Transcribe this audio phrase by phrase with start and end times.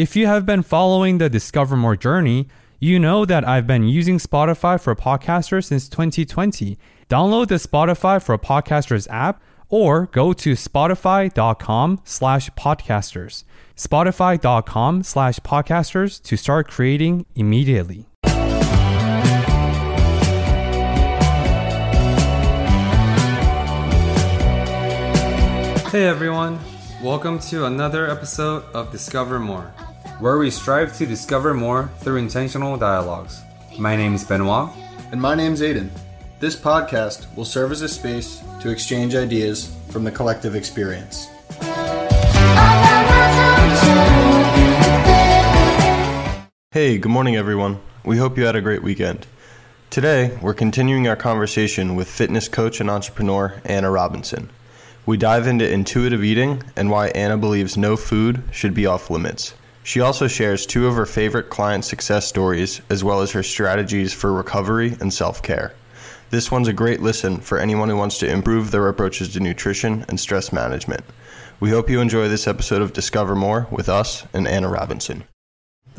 [0.00, 4.16] If you have been following the Discover More journey, you know that I've been using
[4.16, 6.78] Spotify for Podcasters since 2020.
[7.10, 13.44] Download the Spotify for Podcasters app or go to spotify.com slash podcasters.
[13.76, 18.06] Spotify.com slash podcasters to start creating immediately.
[25.90, 26.58] Hey everyone,
[27.02, 29.70] welcome to another episode of Discover More
[30.20, 33.40] where we strive to discover more through intentional dialogues.
[33.78, 34.68] My name is Benoit.
[35.12, 35.88] And my name is Aiden.
[36.40, 41.26] This podcast will serve as a space to exchange ideas from the collective experience.
[46.70, 47.80] Hey, good morning, everyone.
[48.04, 49.26] We hope you had a great weekend.
[49.88, 54.50] Today, we're continuing our conversation with fitness coach and entrepreneur Anna Robinson.
[55.06, 59.54] We dive into intuitive eating and why Anna believes no food should be off limits.
[59.82, 64.12] She also shares two of her favorite client success stories, as well as her strategies
[64.12, 65.74] for recovery and self care.
[66.30, 70.04] This one's a great listen for anyone who wants to improve their approaches to nutrition
[70.08, 71.04] and stress management.
[71.58, 75.24] We hope you enjoy this episode of Discover More with us and Anna Robinson.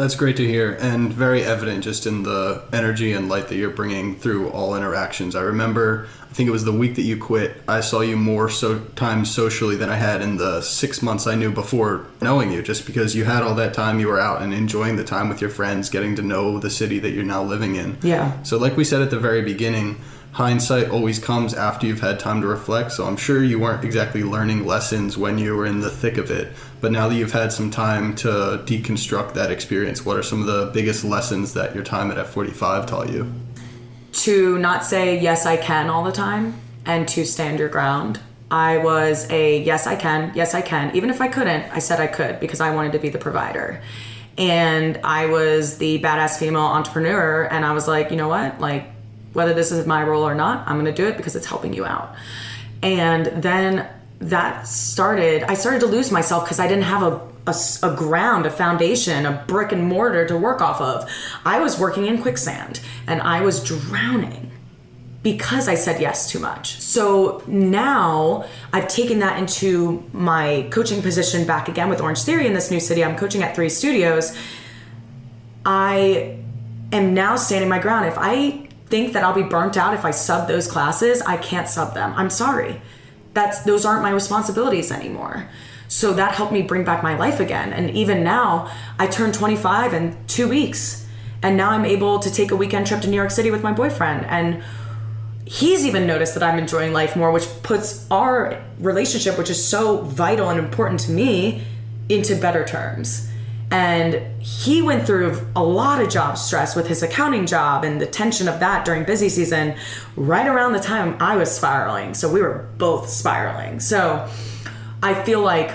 [0.01, 3.69] That's great to hear and very evident just in the energy and light that you're
[3.69, 5.35] bringing through all interactions.
[5.35, 8.49] I remember, I think it was the week that you quit, I saw you more
[8.49, 12.63] so times socially than I had in the six months I knew before knowing you,
[12.63, 15.39] just because you had all that time you were out and enjoying the time with
[15.39, 17.99] your friends, getting to know the city that you're now living in.
[18.01, 18.41] Yeah.
[18.41, 22.41] So, like we said at the very beginning, hindsight always comes after you've had time
[22.41, 22.91] to reflect.
[22.93, 26.31] So I'm sure you weren't exactly learning lessons when you were in the thick of
[26.31, 26.53] it.
[26.81, 28.27] But now that you've had some time to
[28.65, 32.87] deconstruct that experience, what are some of the biggest lessons that your time at F45
[32.87, 33.31] taught you?
[34.13, 38.19] To not say yes, I can all the time and to stand your ground.
[38.49, 40.93] I was a yes, I can, yes, I can.
[40.95, 43.81] Even if I couldn't, I said I could because I wanted to be the provider.
[44.37, 48.59] And I was the badass female entrepreneur, and I was like, you know what?
[48.59, 48.87] Like,
[49.33, 51.85] whether this is my role or not, I'm gonna do it because it's helping you
[51.85, 52.15] out.
[52.81, 53.87] And then
[54.21, 58.45] that started, I started to lose myself because I didn't have a, a, a, ground,
[58.45, 61.09] a foundation, a brick and mortar to work off of.
[61.43, 64.51] I was working in quicksand and I was drowning
[65.23, 66.79] because I said yes too much.
[66.79, 72.53] So now I've taken that into my coaching position back again with Orange Theory in
[72.53, 73.03] this new city.
[73.03, 74.37] I'm coaching at three studios.
[75.65, 76.39] I
[76.91, 78.05] am now standing my ground.
[78.07, 81.67] If I think that I'll be burnt out if I sub those classes, I can't
[81.67, 82.13] sub them.
[82.15, 82.81] I'm sorry.
[83.33, 85.49] That's those aren't my responsibilities anymore.
[85.87, 87.73] So that helped me bring back my life again.
[87.73, 91.07] And even now, I turned 25 in 2 weeks.
[91.43, 93.71] And now I'm able to take a weekend trip to New York City with my
[93.71, 94.63] boyfriend and
[95.43, 100.01] he's even noticed that I'm enjoying life more, which puts our relationship, which is so
[100.01, 101.63] vital and important to me,
[102.07, 103.30] into better terms
[103.71, 108.05] and he went through a lot of job stress with his accounting job and the
[108.05, 109.75] tension of that during busy season
[110.17, 112.13] right around the time I was spiraling.
[112.13, 113.79] So we were both spiraling.
[113.79, 114.29] So
[115.01, 115.71] I feel like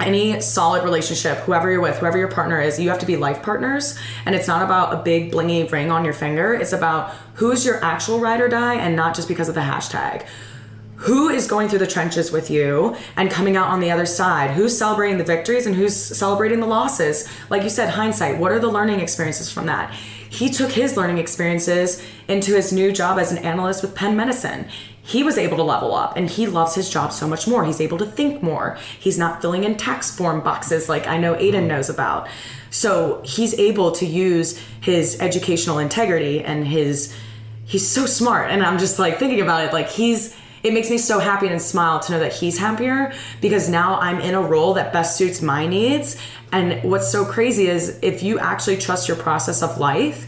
[0.00, 3.40] any solid relationship, whoever you're with, whoever your partner is, you have to be life
[3.40, 3.96] partners.
[4.26, 6.54] And it's not about a big blingy ring on your finger.
[6.54, 10.26] It's about who's your actual ride or die and not just because of the hashtag
[11.02, 14.50] who is going through the trenches with you and coming out on the other side?
[14.50, 17.28] Who's celebrating the victories and who's celebrating the losses?
[17.50, 19.92] Like you said hindsight what are the learning experiences from that?
[20.30, 24.68] He took his learning experiences into his new job as an analyst with penn medicine.
[25.02, 27.64] He was able to level up and he loves his job so much more.
[27.64, 28.78] He's able to think more.
[29.00, 31.66] He's not filling in tax form boxes like i know aiden mm-hmm.
[31.66, 32.28] knows about.
[32.70, 37.12] So he's able to use his educational integrity and his
[37.64, 40.98] he's so smart and i'm just like thinking about it like he's it makes me
[40.98, 44.74] so happy and smile to know that he's happier because now I'm in a role
[44.74, 46.16] that best suits my needs.
[46.52, 50.26] And what's so crazy is if you actually trust your process of life,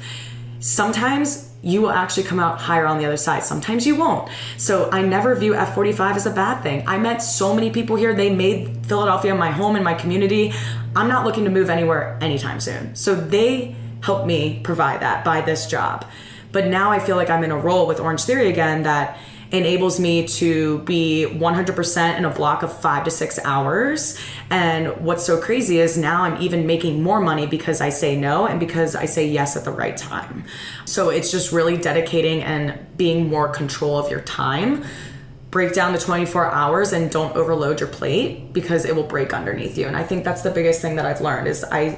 [0.59, 3.43] sometimes you will actually come out higher on the other side.
[3.43, 4.29] Sometimes you won't.
[4.59, 6.87] So I never view F45 as a bad thing.
[6.87, 8.13] I met so many people here.
[8.15, 10.53] They made Philadelphia my home and my community.
[10.95, 12.95] I'm not looking to move anywhere anytime soon.
[12.95, 16.05] So they helped me provide that by this job.
[16.53, 19.19] But now I feel like I'm in a role with Orange Theory again that
[19.55, 24.19] enables me to be 100% in a block of five to six hours.
[24.51, 28.47] And what's so crazy is now I'm even making more money because I say no
[28.47, 30.45] and because I say yes at the right time.
[30.85, 34.85] So it's just really dedicating and being more control of your time
[35.55, 39.79] break down the 24 hours and don't overload your plate because it will break underneath
[39.79, 41.97] you and i think that's the biggest thing that i've learned is i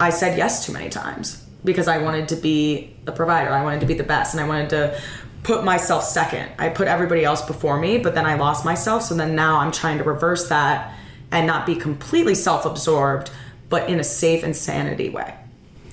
[0.00, 3.78] i said yes too many times because i wanted to be the provider i wanted
[3.78, 5.00] to be the best and i wanted to
[5.42, 9.14] put myself second i put everybody else before me but then i lost myself so
[9.14, 10.94] then now i'm trying to reverse that
[11.30, 13.30] and not be completely self-absorbed
[13.68, 15.34] but in a safe insanity way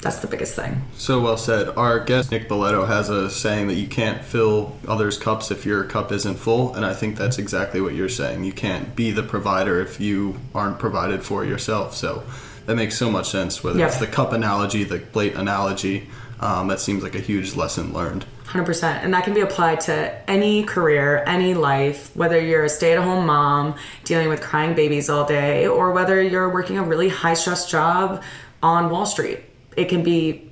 [0.01, 0.81] that's the biggest thing.
[0.95, 1.69] So well said.
[1.75, 5.83] Our guest Nick Boletto has a saying that you can't fill others' cups if your
[5.83, 8.45] cup isn't full, and I think that's exactly what you're saying.
[8.45, 11.95] You can't be the provider if you aren't provided for yourself.
[11.95, 12.23] So
[12.65, 13.61] that makes so much sense.
[13.61, 13.89] Whether yep.
[13.89, 16.07] it's the cup analogy, the plate analogy,
[16.39, 18.25] um, that seems like a huge lesson learned.
[18.45, 18.83] 100%.
[19.03, 23.03] And that can be applied to any career, any life, whether you're a stay at
[23.03, 27.35] home mom dealing with crying babies all day, or whether you're working a really high
[27.35, 28.23] stress job
[28.63, 29.43] on Wall Street
[29.79, 30.48] it can be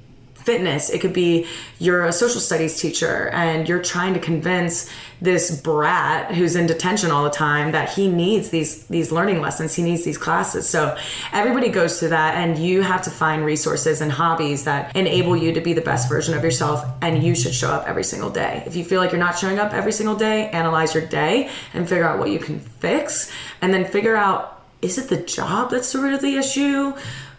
[0.47, 0.89] fitness.
[0.89, 1.45] It could be
[1.77, 4.89] you're a social studies teacher and you're trying to convince
[5.19, 9.75] this brat who's in detention all the time that he needs these these learning lessons.
[9.75, 10.67] He needs these classes.
[10.67, 10.97] So
[11.33, 15.51] everybody goes through that and you have to find resources and hobbies that enable you
[15.51, 18.63] to be the best version of yourself and you should show up every single day.
[18.65, 21.89] If you feel like you're not showing up every single day analyze your day and
[21.89, 23.29] figure out what you can fix
[23.61, 26.93] and then figure out is it the job that's the root of the issue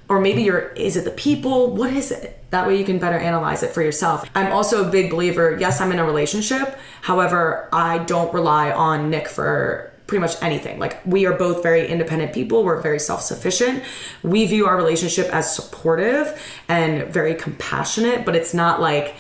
[0.09, 1.75] or maybe you're is it the people?
[1.75, 2.43] What is it?
[2.51, 4.29] That way you can better analyze it for yourself.
[4.35, 6.79] I'm also a big believer yes i'm in a relationship.
[7.03, 10.79] However i don't rely on nick for pretty much anything.
[10.79, 12.65] Like we are both very independent people.
[12.65, 13.85] We're very self-sufficient.
[14.23, 19.15] We view our relationship as supportive and very compassionate but it's not like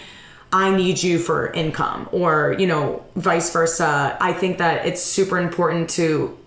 [0.50, 4.16] I need you for income or, you know, vice versa.
[4.18, 6.38] I think that it's super important to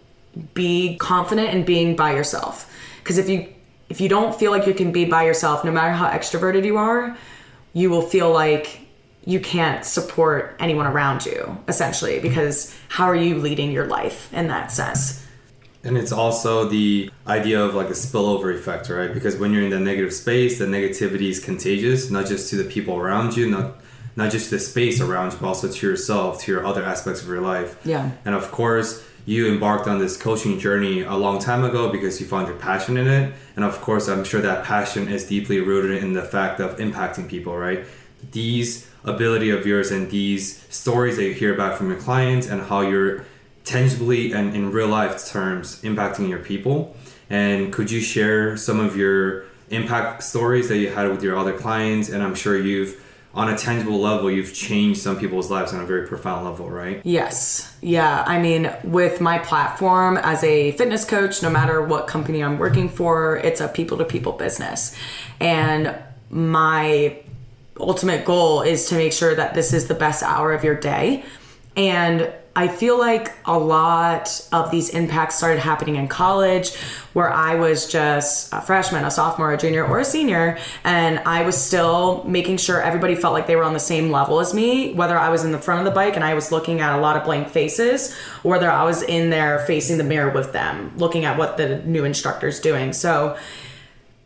[0.55, 2.67] be confident in being by yourself.
[2.99, 3.53] Because if you
[3.91, 6.77] if you don't feel like you can be by yourself, no matter how extroverted you
[6.77, 7.17] are,
[7.73, 8.79] you will feel like
[9.25, 14.47] you can't support anyone around you, essentially, because how are you leading your life in
[14.47, 15.27] that sense?
[15.83, 19.13] And it's also the idea of like a spillover effect, right?
[19.13, 22.63] Because when you're in the negative space, the negativity is contagious, not just to the
[22.63, 23.75] people around you, not
[24.15, 27.27] not just the space around you, but also to yourself, to your other aspects of
[27.27, 27.77] your life.
[27.85, 28.11] Yeah.
[28.25, 32.27] And of course, you embarked on this coaching journey a long time ago because you
[32.27, 33.33] found your passion in it.
[33.55, 37.29] And of course, I'm sure that passion is deeply rooted in the fact of impacting
[37.29, 37.85] people, right?
[38.31, 42.61] These ability of yours and these stories that you hear about from your clients and
[42.61, 43.25] how you're
[43.63, 46.95] tangibly and in real life terms impacting your people.
[47.29, 51.57] And could you share some of your impact stories that you had with your other
[51.57, 52.09] clients?
[52.09, 53.01] And I'm sure you've
[53.33, 57.01] on a tangible level, you've changed some people's lives on a very profound level, right?
[57.05, 57.75] Yes.
[57.81, 58.23] Yeah.
[58.27, 62.89] I mean, with my platform as a fitness coach, no matter what company I'm working
[62.89, 64.95] for, it's a people to people business.
[65.39, 65.95] And
[66.29, 67.19] my
[67.79, 71.23] ultimate goal is to make sure that this is the best hour of your day.
[71.77, 76.75] And I feel like a lot of these impacts started happening in college
[77.13, 81.43] where I was just a freshman, a sophomore, a junior, or a senior, and I
[81.43, 84.93] was still making sure everybody felt like they were on the same level as me,
[84.93, 87.01] whether I was in the front of the bike and I was looking at a
[87.01, 90.91] lot of blank faces, or whether I was in there facing the mirror with them,
[90.97, 92.91] looking at what the new instructor's doing.
[92.91, 93.37] So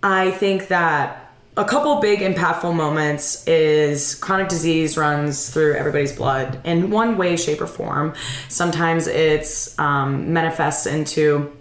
[0.02, 1.25] I think that
[1.58, 7.38] a couple big impactful moments is chronic disease runs through everybody's blood in one way
[7.38, 8.14] shape or form.
[8.50, 11.56] Sometimes it's um, manifests into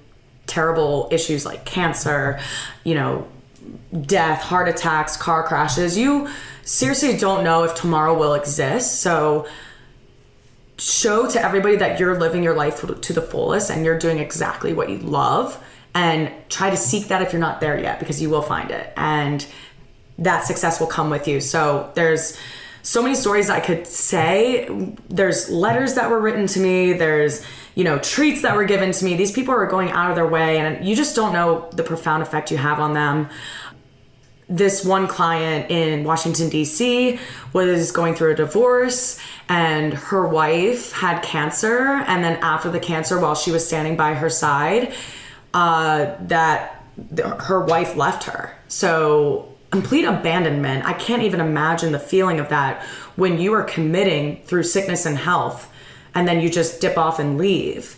[0.47, 2.39] terrible issues like cancer
[2.85, 3.27] you know
[4.03, 5.97] death heart attacks car crashes.
[5.97, 6.29] You
[6.65, 9.01] seriously don't know if tomorrow will exist.
[9.01, 9.47] So
[10.77, 14.73] show to everybody that you're living your life to the fullest and you're doing exactly
[14.73, 15.63] what you love
[15.95, 18.93] and try to seek that if you're not there yet because you will find it.
[18.97, 19.47] And
[20.19, 21.41] that success will come with you.
[21.41, 22.39] So there's
[22.83, 24.69] so many stories I could say.
[25.09, 26.93] There's letters that were written to me.
[26.93, 27.45] There's,
[27.75, 29.17] you know, treats that were given to me.
[29.17, 32.23] These people are going out of their way and you just don't know the profound
[32.23, 33.29] effect you have on them.
[34.47, 37.19] This one client in Washington, D.C.
[37.55, 39.19] was going through a divorce
[39.49, 42.05] and her wife had cancer.
[42.07, 44.93] And then after the cancer, while she was standing by her side,
[45.55, 46.85] uh, that
[47.41, 48.55] her wife left her.
[48.69, 50.85] So complete abandonment.
[50.85, 52.81] I can't even imagine the feeling of that
[53.17, 55.69] when you are committing through sickness and health
[56.15, 57.97] and then you just dip off and leave.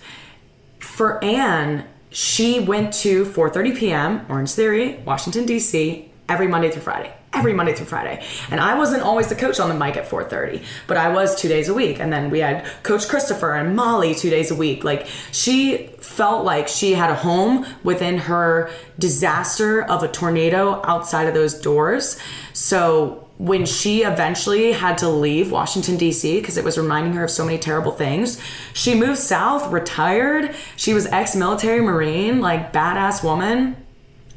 [0.80, 4.25] For Anne, she went to 4:30 p.m.
[4.30, 6.11] Orange Theory, Washington D.C.
[6.30, 8.25] every Monday through Friday, every Monday through Friday.
[8.50, 11.47] And I wasn't always the coach on the mic at 4:30, but I was 2
[11.47, 12.00] days a week.
[12.00, 14.83] And then we had coach Christopher and Molly 2 days a week.
[14.83, 21.28] Like she felt like she had a home within her disaster of a tornado outside
[21.28, 22.18] of those doors.
[22.54, 27.30] So when she eventually had to leave Washington, D.C., because it was reminding her of
[27.30, 28.40] so many terrible things,
[28.73, 30.54] she moved south, retired.
[30.76, 33.76] She was ex military Marine, like badass woman.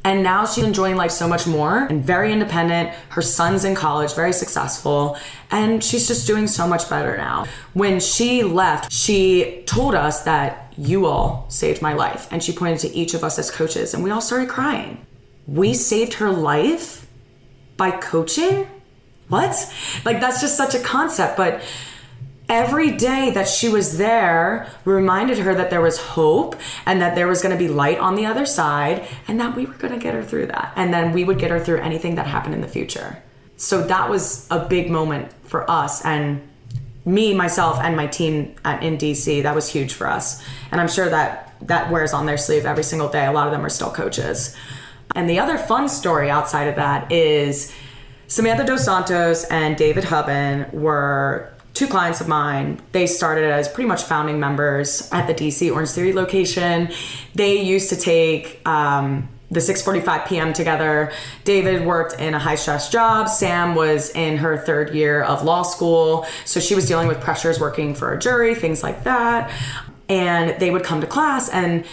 [0.02, 2.90] And now she's enjoying life so much more and very independent.
[3.10, 5.18] Her son's in college, very successful,
[5.50, 7.46] and she's just doing so much better now.
[7.74, 12.28] When she left, she told us that you all saved my life.
[12.30, 15.06] And she pointed to each of us as coaches, and we all started crying.
[15.46, 17.06] We saved her life
[17.76, 18.66] by coaching?
[19.28, 19.72] What?
[20.04, 21.62] Like, that's just such a concept, but
[22.50, 27.28] every day that she was there reminded her that there was hope and that there
[27.28, 30.00] was going to be light on the other side and that we were going to
[30.00, 30.72] get her through that.
[30.74, 33.22] And then we would get her through anything that happened in the future.
[33.56, 36.46] So that was a big moment for us and
[37.04, 39.44] me, myself, and my team at, in DC.
[39.44, 40.44] That was huge for us.
[40.72, 43.26] And I'm sure that that wears on their sleeve every single day.
[43.26, 44.56] A lot of them are still coaches.
[45.14, 47.72] And the other fun story outside of that is
[48.26, 52.80] Samantha Dos Santos and David Hubben were two clients of mine.
[52.92, 56.90] They started as pretty much founding members at the DC Orange Theory location.
[57.34, 60.52] They used to take um, the 6:45 p.m.
[60.52, 61.12] together.
[61.44, 63.28] David worked in a high stress job.
[63.28, 67.60] Sam was in her third year of law school, so she was dealing with pressures
[67.60, 69.50] working for a jury, things like that.
[70.08, 71.84] And they would come to class and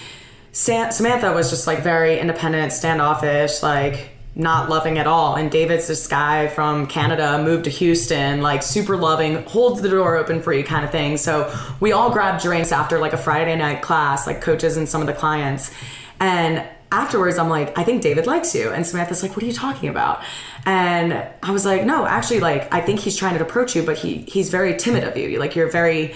[0.57, 5.35] Sam- Samantha was just like very independent, standoffish, like not loving at all.
[5.35, 10.15] And David's this guy from Canada, moved to Houston, like super loving, holds the door
[10.15, 11.17] open for you kind of thing.
[11.17, 15.01] So we all grabbed drinks after like a Friday night class, like coaches and some
[15.01, 15.73] of the clients.
[16.19, 18.69] And afterwards, I'm like, I think David likes you.
[18.69, 20.23] And Samantha's like, what are you talking about?
[20.67, 23.97] And I was like, no, actually, like, I think he's trying to approach you, but
[23.97, 25.39] he he's very timid of you.
[25.39, 26.13] Like, you're very,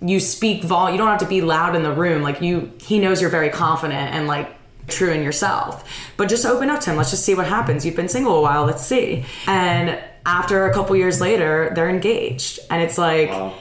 [0.00, 0.90] you speak vol.
[0.92, 2.22] You don't have to be loud in the room.
[2.22, 4.57] Like, you, he knows you're very confident and like
[4.88, 5.84] true in yourself.
[6.16, 6.96] But just open up to him.
[6.96, 7.84] Let's just see what happens.
[7.84, 8.64] You've been single a while.
[8.64, 9.24] Let's see.
[9.46, 12.60] And after a couple years later, they're engaged.
[12.70, 13.54] And it's like, wow.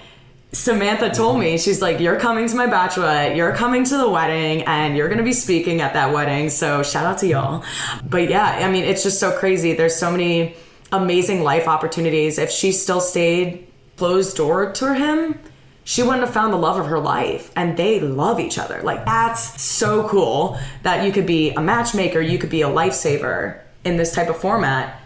[0.53, 4.63] Samantha told me, she's like, You're coming to my bachelorette, you're coming to the wedding,
[4.63, 6.49] and you're gonna be speaking at that wedding.
[6.49, 7.63] So shout out to y'all.
[8.09, 9.73] But yeah, I mean, it's just so crazy.
[9.73, 10.55] There's so many
[10.91, 12.37] amazing life opportunities.
[12.37, 13.67] If she still stayed
[13.97, 15.39] closed door to him,
[15.87, 18.81] she wouldn't have found the love of her life and they love each other.
[18.83, 23.61] Like that's so cool that you could be a matchmaker you could be a lifesaver
[23.85, 24.99] in this type of format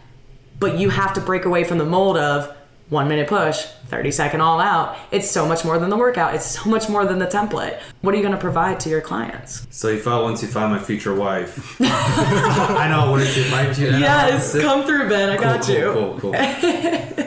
[0.60, 2.58] but you have to break away from the mold of
[2.90, 4.98] one minute push 30 second all out.
[5.12, 6.34] It's so much more than the workout.
[6.34, 7.80] It's so much more than the template.
[8.02, 9.68] What are you going to provide to your clients?
[9.70, 11.80] So if i once you find my future wife.
[11.82, 15.30] I know i wanted to invite you yes come through ben.
[15.30, 15.94] I cool, got cool, you.
[15.94, 16.32] cool cool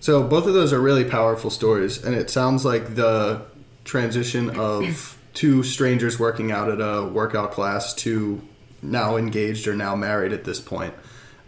[0.00, 3.42] So both of those are really powerful stories, and it sounds like the
[3.84, 8.40] transition of two strangers working out at a workout class to
[8.82, 10.94] now engaged or now married at this point.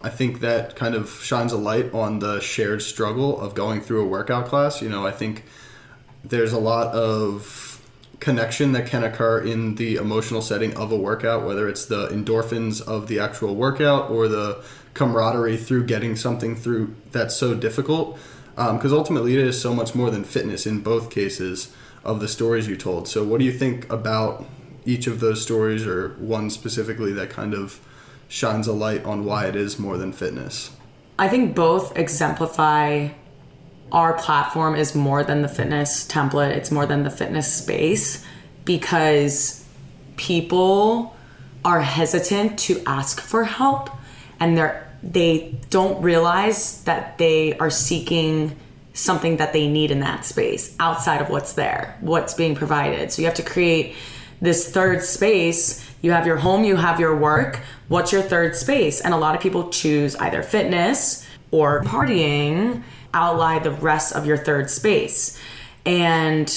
[0.03, 4.03] I think that kind of shines a light on the shared struggle of going through
[4.03, 4.83] a workout class.
[4.83, 5.45] You know, I think
[6.23, 7.81] there's a lot of
[8.19, 12.81] connection that can occur in the emotional setting of a workout, whether it's the endorphins
[12.81, 18.19] of the actual workout or the camaraderie through getting something through that's so difficult
[18.55, 22.27] because um, ultimately it is so much more than fitness in both cases of the
[22.27, 23.07] stories you told.
[23.07, 24.45] So, what do you think about
[24.85, 27.79] each of those stories, or one specifically that kind of
[28.27, 30.71] shines a light on why it is more than fitness?
[31.17, 33.09] I think both exemplify
[33.91, 38.25] our platform is more than the fitness template, it's more than the fitness space
[38.65, 39.65] because
[40.17, 41.15] people
[41.63, 43.89] are hesitant to ask for help
[44.39, 48.55] and they're they don't realize that they are seeking
[48.93, 53.11] something that they need in that space outside of what's there, what's being provided.
[53.11, 53.95] So you have to create
[54.39, 55.85] this third space.
[56.01, 57.59] You have your home, you have your work.
[57.87, 59.01] What's your third space?
[59.01, 62.83] And a lot of people choose either fitness or partying
[63.13, 65.39] outlie the rest of your third space.
[65.85, 66.49] And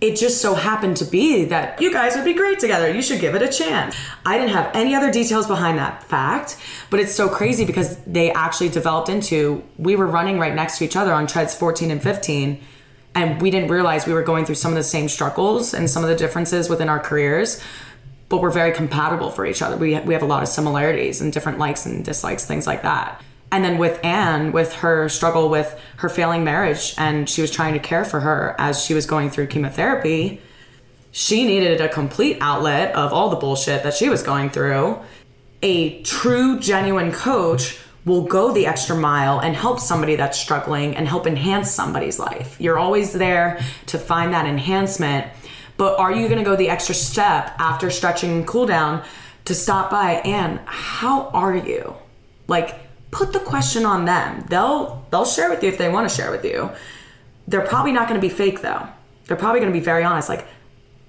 [0.00, 2.90] it just so happened to be that you guys would be great together.
[2.90, 3.94] You should give it a chance.
[4.24, 6.56] I didn't have any other details behind that fact,
[6.88, 10.84] but it's so crazy because they actually developed into we were running right next to
[10.84, 12.60] each other on treads 14 and 15
[13.14, 16.02] and we didn't realize we were going through some of the same struggles and some
[16.02, 17.60] of the differences within our careers
[18.28, 21.32] but we're very compatible for each other we, we have a lot of similarities and
[21.32, 23.20] different likes and dislikes things like that
[23.52, 27.74] and then with Anne, with her struggle with her failing marriage, and she was trying
[27.74, 30.40] to care for her as she was going through chemotherapy,
[31.10, 34.98] she needed a complete outlet of all the bullshit that she was going through.
[35.62, 41.06] a true, genuine coach will go the extra mile and help somebody that's struggling and
[41.06, 42.58] help enhance somebody's life.
[42.58, 45.26] You're always there to find that enhancement,
[45.76, 49.04] but are you to go the extra step after stretching and cool down
[49.44, 51.94] to stop by and how are you?
[52.48, 52.74] Like
[53.10, 54.44] put the question on them.
[54.48, 56.70] They'll they'll share with you if they want to share with you.
[57.48, 58.86] They're probably not going to be fake though.
[59.26, 60.46] They're probably going to be very honest like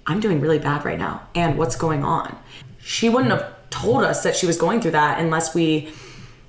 [0.08, 2.36] I'm doing really bad right now and what's going on.
[2.80, 5.92] She wouldn't have told us that she was going through that unless we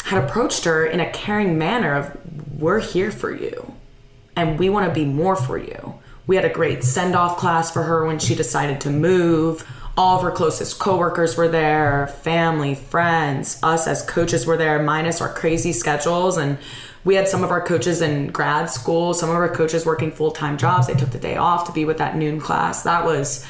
[0.05, 2.17] had approached her in a caring manner of
[2.59, 3.75] we're here for you
[4.37, 5.95] and we want to be more for you.
[6.27, 9.69] We had a great send-off class for her when she decided to move.
[9.97, 15.21] All of her closest coworkers were there, family, friends, us as coaches were there, minus
[15.21, 16.59] our crazy schedules and
[17.05, 20.57] we had some of our coaches in grad school, some of our coaches working full-time
[20.57, 20.87] jobs.
[20.87, 22.85] They took the day off to be with that noon class.
[22.85, 23.45] That was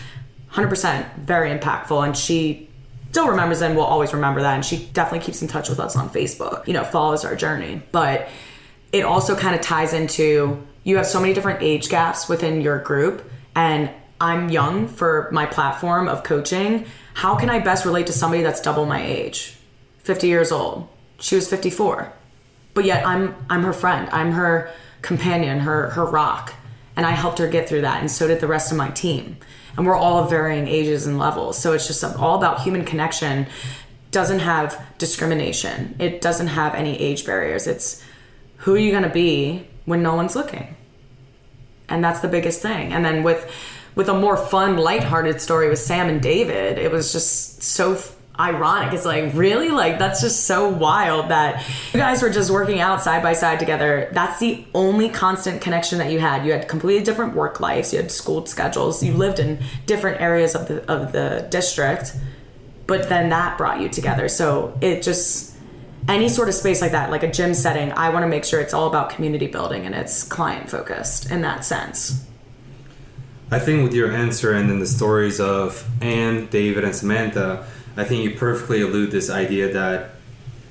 [0.53, 2.69] 100% very impactful and she
[3.11, 4.55] still remembers and will always remember that.
[4.55, 7.83] And she definitely keeps in touch with us on Facebook, you know, follows our journey.
[7.93, 8.29] But
[8.91, 12.79] it also kind of ties into you have so many different age gaps within your
[12.79, 13.31] group.
[13.55, 13.91] And
[14.23, 16.87] I'm young for my platform of coaching.
[17.15, 19.57] How can I best relate to somebody that's double my age?
[20.05, 20.89] 50 years old.
[21.19, 22.13] She was 54.
[22.73, 24.09] But yet I'm I'm her friend.
[24.13, 24.71] I'm her
[25.03, 26.55] companion, her her rock.
[26.95, 29.39] And I helped her get through that and so did the rest of my team
[29.77, 31.59] and we're all of varying ages and levels.
[31.59, 33.47] So it's just all about human connection.
[34.13, 35.97] Doesn't have discrimination.
[35.99, 37.67] It doesn't have any age barriers.
[37.67, 38.05] It's
[38.59, 40.77] who are you going to be when no one's looking,
[41.89, 42.93] and that's the biggest thing.
[42.93, 43.51] And then with
[43.95, 47.99] with a more fun, lighthearted story with Sam and David, it was just so
[48.39, 48.95] ironic.
[48.95, 49.69] It's like, really?
[49.69, 53.61] Like, that's just so wild that you guys were just working out side by side
[53.61, 54.09] together.
[54.13, 56.47] That's the only constant connection that you had.
[56.47, 60.55] You had completely different work lives, you had school schedules, you lived in different areas
[60.55, 62.17] of the, of the district,
[62.87, 64.29] but then that brought you together.
[64.29, 65.55] So it just,
[66.09, 68.61] any sort of space like that, like a gym setting, I want to make sure
[68.61, 72.27] it's all about community building and it's client focused in that sense.
[73.53, 77.67] I think with your answer and then the stories of Anne, David, and Samantha,
[77.99, 80.13] I think you perfectly allude this idea that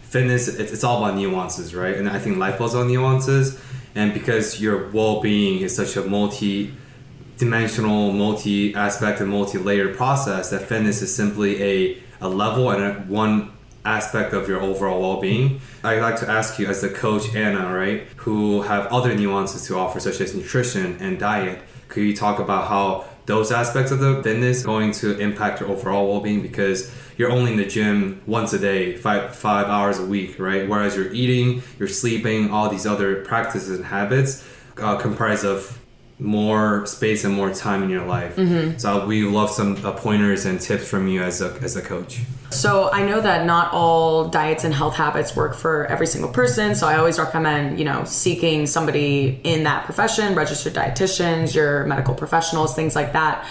[0.02, 1.96] fitness it's, all about nuances, right?
[1.96, 3.62] And I think life is all nuances.
[3.94, 11.16] And because your well-being is such a multi-dimensional, multi-aspect, and multi-layered process, that fitness is
[11.16, 13.52] simply a a level and a, one
[13.84, 15.60] aspect of your overall well-being.
[15.84, 19.78] I'd like to ask you, as the coach Anna, right, who have other nuances to
[19.78, 21.62] offer, such as nutrition and diet.
[21.92, 26.10] Could you talk about how those aspects of the fitness going to impact your overall
[26.10, 26.42] well-being?
[26.42, 30.68] Because you're only in the gym once a day, five five hours a week, right?
[30.68, 35.80] Whereas you're eating, you're sleeping, all these other practices and habits uh, comprise of
[36.18, 38.36] more space and more time in your life.
[38.38, 38.78] Mm-hmm.
[38.78, 42.22] So we love some uh, pointers and tips from you as a as a coach.
[42.52, 46.76] So I know that not all diets and health habits work for every single person.
[46.76, 52.14] So I always recommend, you know, seeking somebody in that profession, registered dietitians, your medical
[52.14, 53.48] professionals, things like that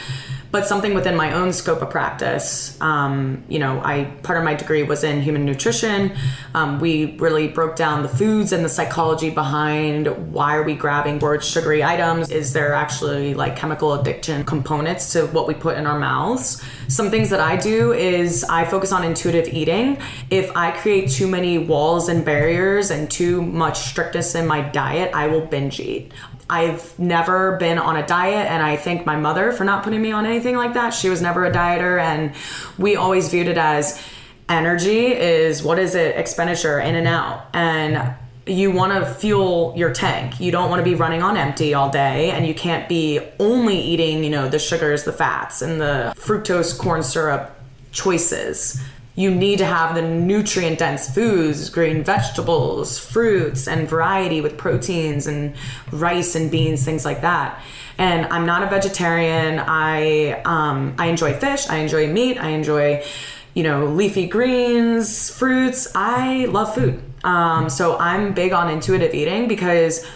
[0.50, 2.80] but something within my own scope of practice.
[2.80, 6.12] Um, you know, I part of my degree was in human nutrition.
[6.54, 11.18] Um, we really broke down the foods and the psychology behind why are we grabbing
[11.18, 12.30] board sugary items?
[12.30, 16.62] Is there actually like chemical addiction components to what we put in our mouths?
[16.88, 19.98] Some things that I do is I focus on intuitive eating.
[20.30, 25.14] If I create too many walls and barriers and too much strictness in my diet,
[25.14, 26.12] I will binge eat.
[26.50, 30.10] I've never been on a diet, and I thank my mother for not putting me
[30.10, 30.90] on anything like that.
[30.90, 32.34] She was never a dieter, and
[32.76, 34.02] we always viewed it as
[34.48, 36.16] energy is what is it?
[36.16, 37.46] Expenditure in and out.
[37.54, 40.40] And you want to fuel your tank.
[40.40, 43.78] You don't want to be running on empty all day, and you can't be only
[43.78, 47.56] eating, you know, the sugars, the fats, and the fructose corn syrup
[47.92, 48.82] choices
[49.20, 55.26] you need to have the nutrient dense foods, green vegetables, fruits, and variety with proteins
[55.26, 55.54] and
[55.92, 57.60] rice and beans, things like that.
[57.98, 59.58] And I'm not a vegetarian.
[59.58, 61.68] I um, I enjoy fish.
[61.68, 62.38] I enjoy meat.
[62.38, 63.04] I enjoy,
[63.52, 65.88] you know, leafy greens, fruits.
[65.94, 67.02] I love food.
[67.22, 70.06] Um, so I'm big on intuitive eating because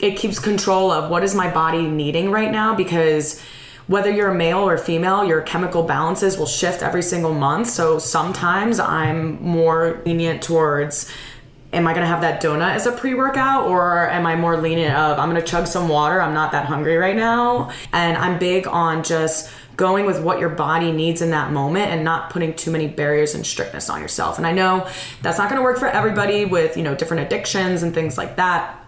[0.00, 3.42] it keeps control of what is my body needing right now because
[3.86, 7.68] whether you're a male or female, your chemical balances will shift every single month.
[7.68, 11.10] So sometimes I'm more lenient towards
[11.72, 14.56] am I going to have that donut as a pre workout or am I more
[14.56, 16.20] lenient of I'm going to chug some water?
[16.20, 17.70] I'm not that hungry right now.
[17.92, 22.04] And I'm big on just going with what your body needs in that moment and
[22.04, 24.38] not putting too many barriers and strictness on yourself.
[24.38, 24.88] And I know
[25.20, 28.36] that's not going to work for everybody with, you know, different addictions and things like
[28.36, 28.83] that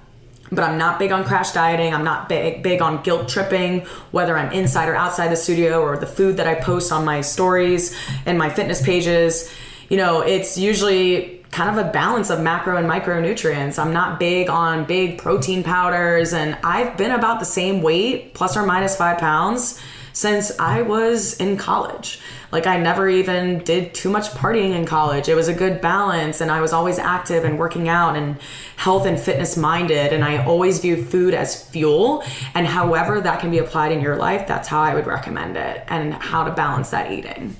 [0.52, 1.92] but I'm not big on crash dieting.
[1.94, 3.80] I'm not big big on guilt tripping,
[4.10, 7.20] whether I'm inside or outside the studio or the food that I post on my
[7.20, 9.50] stories and my fitness pages.
[9.88, 13.78] you know, it's usually kind of a balance of macro and micronutrients.
[13.78, 18.56] I'm not big on big protein powders, and I've been about the same weight, plus
[18.56, 19.80] or minus five pounds,
[20.12, 22.20] since I was in college.
[22.56, 25.28] Like, I never even did too much partying in college.
[25.28, 28.38] It was a good balance, and I was always active and working out and
[28.76, 30.14] health and fitness minded.
[30.14, 32.24] And I always view food as fuel.
[32.54, 35.84] And however that can be applied in your life, that's how I would recommend it
[35.88, 37.54] and how to balance that eating.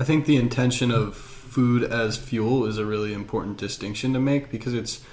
[0.00, 4.50] I think the intention of food as fuel is a really important distinction to make
[4.50, 5.04] because it's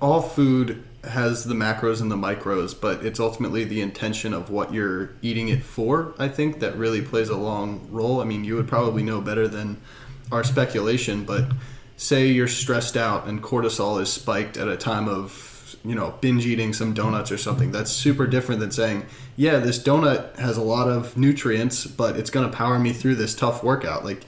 [0.00, 4.72] all food has the macros and the micros, but it's ultimately the intention of what
[4.72, 8.20] you're eating it for, I think, that really plays a long role.
[8.20, 9.80] I mean, you would probably know better than
[10.32, 11.44] our speculation, but
[11.96, 16.46] say you're stressed out and cortisol is spiked at a time of, you know, binge
[16.46, 17.70] eating some donuts or something.
[17.70, 19.06] That's super different than saying,
[19.36, 23.14] yeah, this donut has a lot of nutrients, but it's going to power me through
[23.14, 24.04] this tough workout.
[24.04, 24.22] Like,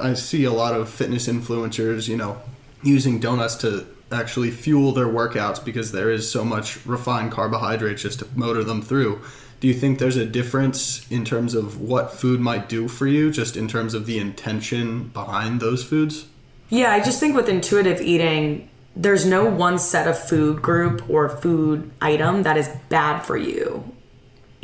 [0.00, 2.42] I see a lot of fitness influencers, you know,
[2.82, 8.20] using donuts to actually fuel their workouts because there is so much refined carbohydrates just
[8.20, 9.20] to motor them through.
[9.60, 13.30] Do you think there's a difference in terms of what food might do for you,
[13.30, 16.26] just in terms of the intention behind those foods?
[16.68, 21.28] Yeah, I just think with intuitive eating, there's no one set of food group or
[21.28, 23.95] food item that is bad for you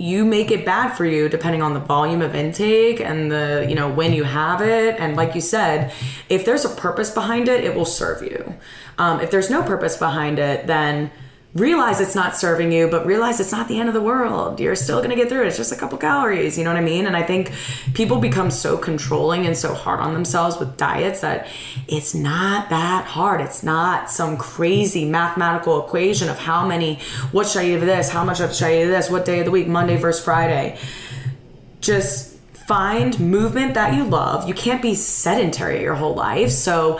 [0.03, 3.75] you make it bad for you depending on the volume of intake and the you
[3.77, 4.97] know when you have it.
[4.99, 5.93] And like you said
[6.29, 8.55] if there's a purpose behind it it will serve you.
[8.99, 11.13] Um, if there's no purpose behind it then
[11.55, 14.59] realize it's not serving you, but realize it's not the end of the world.
[14.59, 15.49] You're still going to get through it.
[15.49, 16.57] It's just a couple calories.
[16.57, 17.07] You know what I mean?
[17.07, 17.53] And I think
[17.93, 21.47] people become so controlling and so hard on themselves with diets that
[21.89, 23.43] it's not that hard.
[23.43, 27.01] It's not some crazy mathematical equation of how many,
[27.33, 28.09] what should I eat of this?
[28.09, 29.11] How much should I eat of this?
[29.11, 29.69] What day of the week?
[29.69, 30.79] Monday versus Friday.
[31.81, 34.49] Just find movement that you love.
[34.49, 36.51] You can't be sedentary your whole life.
[36.51, 36.99] So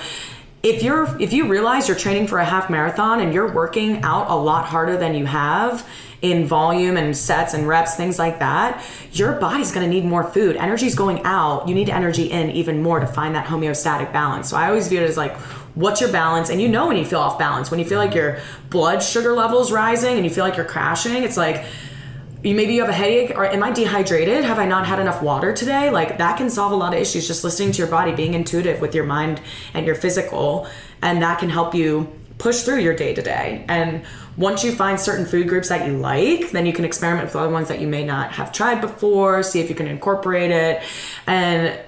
[0.63, 4.31] if you're if you realize you're training for a half marathon and you're working out
[4.31, 5.89] a lot harder than you have
[6.23, 10.25] in volume and sets and reps things like that your body's going to need more
[10.25, 10.57] food.
[10.57, 11.69] Energy's going out.
[11.69, 14.49] You need energy in even more to find that homeostatic balance.
[14.49, 15.37] So i always view it as like
[15.75, 16.49] what's your balance?
[16.51, 17.71] And you know when you feel off balance.
[17.71, 18.39] When you feel like your
[18.71, 21.65] blood sugar levels rising and you feel like you're crashing it's like
[22.43, 24.45] maybe you have a headache or am i dehydrated?
[24.45, 25.91] Have i not had enough water today?
[25.91, 28.81] Like that can solve a lot of issues just listening to your body being intuitive
[28.81, 29.41] with your mind
[29.75, 30.67] and your physical
[31.01, 33.65] and that can help you push through your day to day.
[33.69, 34.03] And
[34.37, 37.53] once you find certain food groups that you like then you can experiment with other
[37.53, 40.83] ones that you may not have tried before see if you can incorporate it.
[41.29, 41.79] And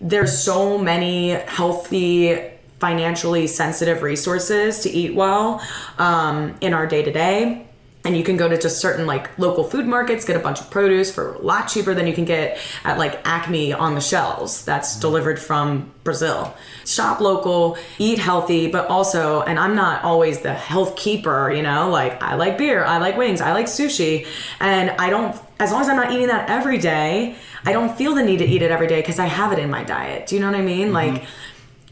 [0.00, 5.62] there's so many healthy financially sensitive resources to eat well
[5.98, 7.66] um, in our day to day
[8.04, 10.70] and you can go to just certain like local food markets get a bunch of
[10.70, 14.64] produce for a lot cheaper than you can get at like acme on the shelves
[14.64, 15.00] that's mm-hmm.
[15.00, 16.54] delivered from brazil
[16.86, 21.90] shop local eat healthy but also and i'm not always the health keeper you know
[21.90, 24.26] like i like beer i like wings i like sushi
[24.60, 27.34] and i don't as long as i'm not eating that every day
[27.64, 29.70] i don't feel the need to eat it every day because i have it in
[29.70, 31.16] my diet do you know what i mean mm-hmm.
[31.16, 31.24] like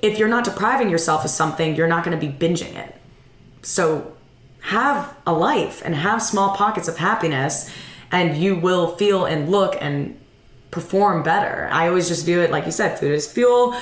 [0.01, 2.95] if you're not depriving yourself of something you're not going to be binging it
[3.63, 4.15] so
[4.69, 7.71] have a life and have small pockets of happiness
[8.13, 10.15] and you will feel and look and
[10.71, 11.71] perform better.
[11.73, 13.75] I always just view it like you said, food is fuel.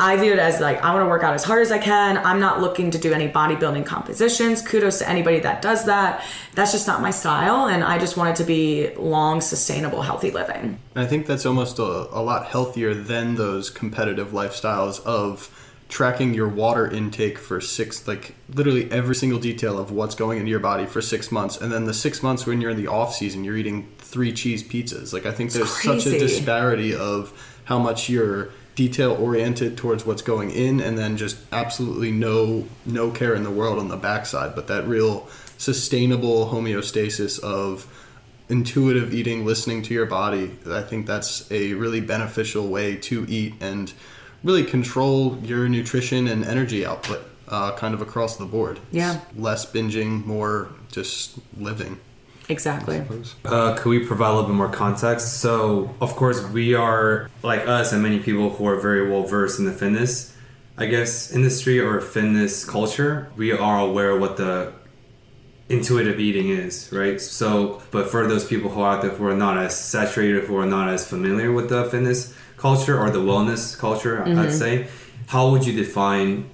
[0.00, 2.18] I view it as like I want to work out as hard as I can.
[2.18, 4.60] I'm not looking to do any bodybuilding compositions.
[4.60, 6.24] Kudos to anybody that does that.
[6.56, 10.32] That's just not my style and I just want it to be long, sustainable, healthy
[10.32, 10.80] living.
[10.96, 15.54] I think that's almost a, a lot healthier than those competitive lifestyles of
[15.88, 20.50] tracking your water intake for six like literally every single detail of what's going into
[20.50, 21.56] your body for six months.
[21.56, 24.62] And then the six months when you're in the off season you're eating three cheese
[24.62, 25.12] pizzas.
[25.12, 27.32] Like i think there's such a disparity of
[27.64, 33.10] how much you're detail oriented towards what's going in and then just absolutely no no
[33.10, 34.54] care in the world on the backside.
[34.54, 37.92] But that real sustainable homeostasis of
[38.48, 43.52] intuitive eating listening to your body i think that's a really beneficial way to eat
[43.60, 43.92] and
[44.44, 48.80] really control your nutrition and energy output uh, kind of across the board.
[48.92, 49.20] Yeah.
[49.30, 52.00] It's less binging, more just living.
[52.48, 53.02] Exactly.
[53.44, 55.40] Uh, could we provide a little bit more context?
[55.40, 59.58] So, of course, we are like us and many people who are very well versed
[59.58, 60.34] in the fitness,
[60.78, 63.30] I guess, industry or fitness culture.
[63.36, 64.72] We are aware of what the
[65.68, 67.20] intuitive eating is, right?
[67.20, 70.56] So, but for those people who are out there who are not as saturated, who
[70.56, 74.38] are not as familiar with the fitness culture or the wellness culture, mm-hmm.
[74.38, 74.88] I'd say.
[75.28, 76.48] How would you define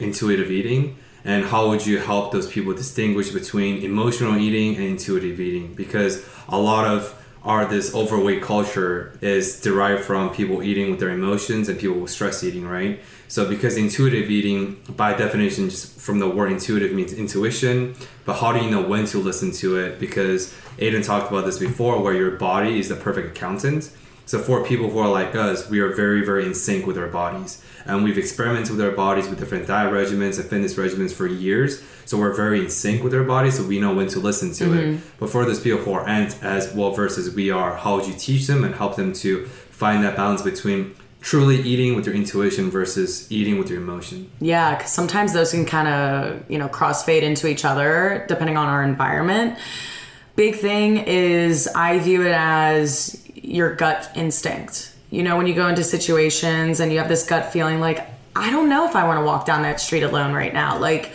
[0.00, 0.96] intuitive eating?
[1.24, 5.74] And how would you help those people distinguish between emotional eating and intuitive eating?
[5.74, 11.10] Because a lot of our this overweight culture is derived from people eating with their
[11.10, 13.00] emotions and people with stress eating, right?
[13.28, 17.94] So because intuitive eating, by definition, just from the word intuitive means intuition,
[18.24, 19.98] but how do you know when to listen to it?
[19.98, 23.90] Because Aiden talked about this before, where your body is the perfect accountant.
[24.30, 27.08] So for people who are like us, we are very, very in sync with our
[27.08, 27.60] bodies.
[27.84, 31.82] And we've experimented with our bodies with different diet regimens and fitness regimens for years.
[32.04, 34.64] So we're very in sync with our bodies, so we know when to listen to
[34.66, 34.94] Mm-hmm.
[34.98, 35.00] it.
[35.18, 38.14] But for those people who aren't as well versed as we are, how would you
[38.14, 42.70] teach them and help them to find that balance between truly eating with your intuition
[42.70, 44.30] versus eating with your emotion?
[44.40, 48.68] Yeah, because sometimes those can kind of, you know, crossfade into each other depending on
[48.68, 49.58] our environment.
[50.36, 54.94] Big thing is I view it as your gut instinct.
[55.10, 58.50] You know, when you go into situations and you have this gut feeling like, I
[58.50, 60.78] don't know if I want to walk down that street alone right now.
[60.78, 61.12] Like,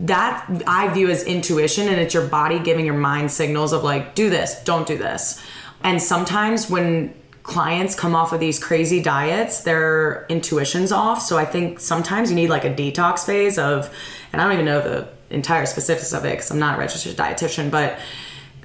[0.00, 4.14] that I view as intuition, and it's your body giving your mind signals of like,
[4.14, 5.42] do this, don't do this.
[5.82, 11.22] And sometimes when clients come off of these crazy diets, their intuition's off.
[11.22, 13.94] So I think sometimes you need like a detox phase of,
[14.32, 17.16] and I don't even know the entire specifics of it because I'm not a registered
[17.16, 17.98] dietitian, but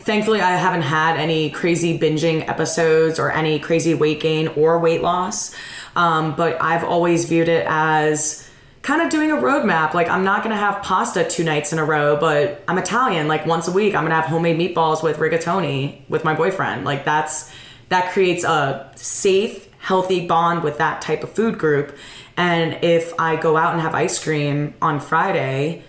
[0.07, 5.01] thankfully I haven't had any crazy binging episodes or any crazy weight gain or weight
[5.01, 5.53] loss.
[5.97, 8.49] Um, but I've always viewed it as
[8.83, 9.93] kind of doing a roadmap.
[9.93, 13.27] Like I'm not gonna have pasta two nights in a row, but I'm Italian.
[13.27, 16.85] Like once a week, I'm gonna have homemade meatballs with rigatoni with my boyfriend.
[16.85, 17.51] Like that's
[17.89, 21.97] that creates a safe, healthy bond with that type of food group.
[22.37, 25.83] And if I go out and have ice cream on Friday,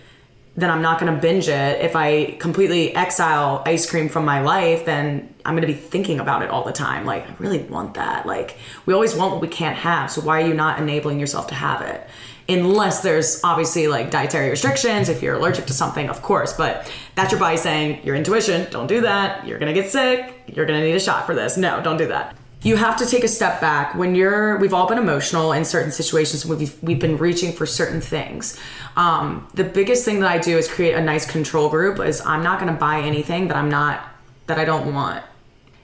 [0.59, 1.81] then I'm not going to binge it.
[1.81, 6.19] If I completely exile ice cream from my life, then I'm going to be thinking
[6.19, 7.05] about it all the time.
[7.05, 8.25] Like, I really want that.
[8.25, 10.11] Like, we always want what we can't have.
[10.11, 12.07] So, why are you not enabling yourself to have it?
[12.49, 17.31] Unless there's obviously like dietary restrictions, if you're allergic to something, of course, but that's
[17.31, 19.45] your body saying, your intuition, don't do that.
[19.45, 20.33] You're going to get sick.
[20.47, 21.57] You're going to need a shot for this.
[21.57, 23.95] No, don't do that you have to take a step back.
[23.95, 26.45] When you're we've all been emotional in certain situations.
[26.45, 28.59] We've, we've been reaching for certain things.
[28.97, 32.43] Um, the biggest thing that i do is create a nice control group is i'm
[32.43, 34.05] not going to buy anything that i'm not
[34.47, 35.23] that i don't want.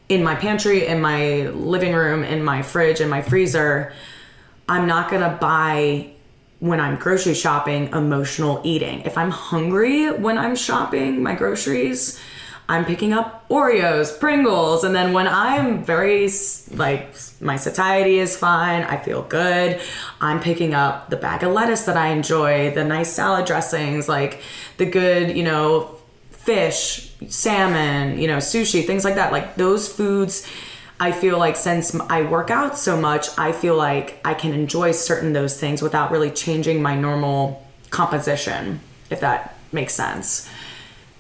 [0.10, 3.94] In my pantry in my living room in my fridge in my freezer
[4.68, 6.12] i'm not going to buy
[6.60, 9.02] when i'm grocery shopping emotional eating.
[9.04, 12.20] If i'm hungry when i'm shopping my groceries
[12.68, 16.30] I'm picking up Oreos, Pringles, and then when I'm very
[16.72, 19.80] like my satiety is fine, I feel good,
[20.20, 24.42] I'm picking up the bag of lettuce that I enjoy, the nice salad dressings, like
[24.78, 25.96] the good, you know,
[26.32, 29.32] fish, salmon, you know, sushi, things like that.
[29.32, 30.48] Like those foods
[31.00, 34.92] I feel like since I work out so much, I feel like I can enjoy
[34.92, 40.50] certain those things without really changing my normal composition, if that makes sense.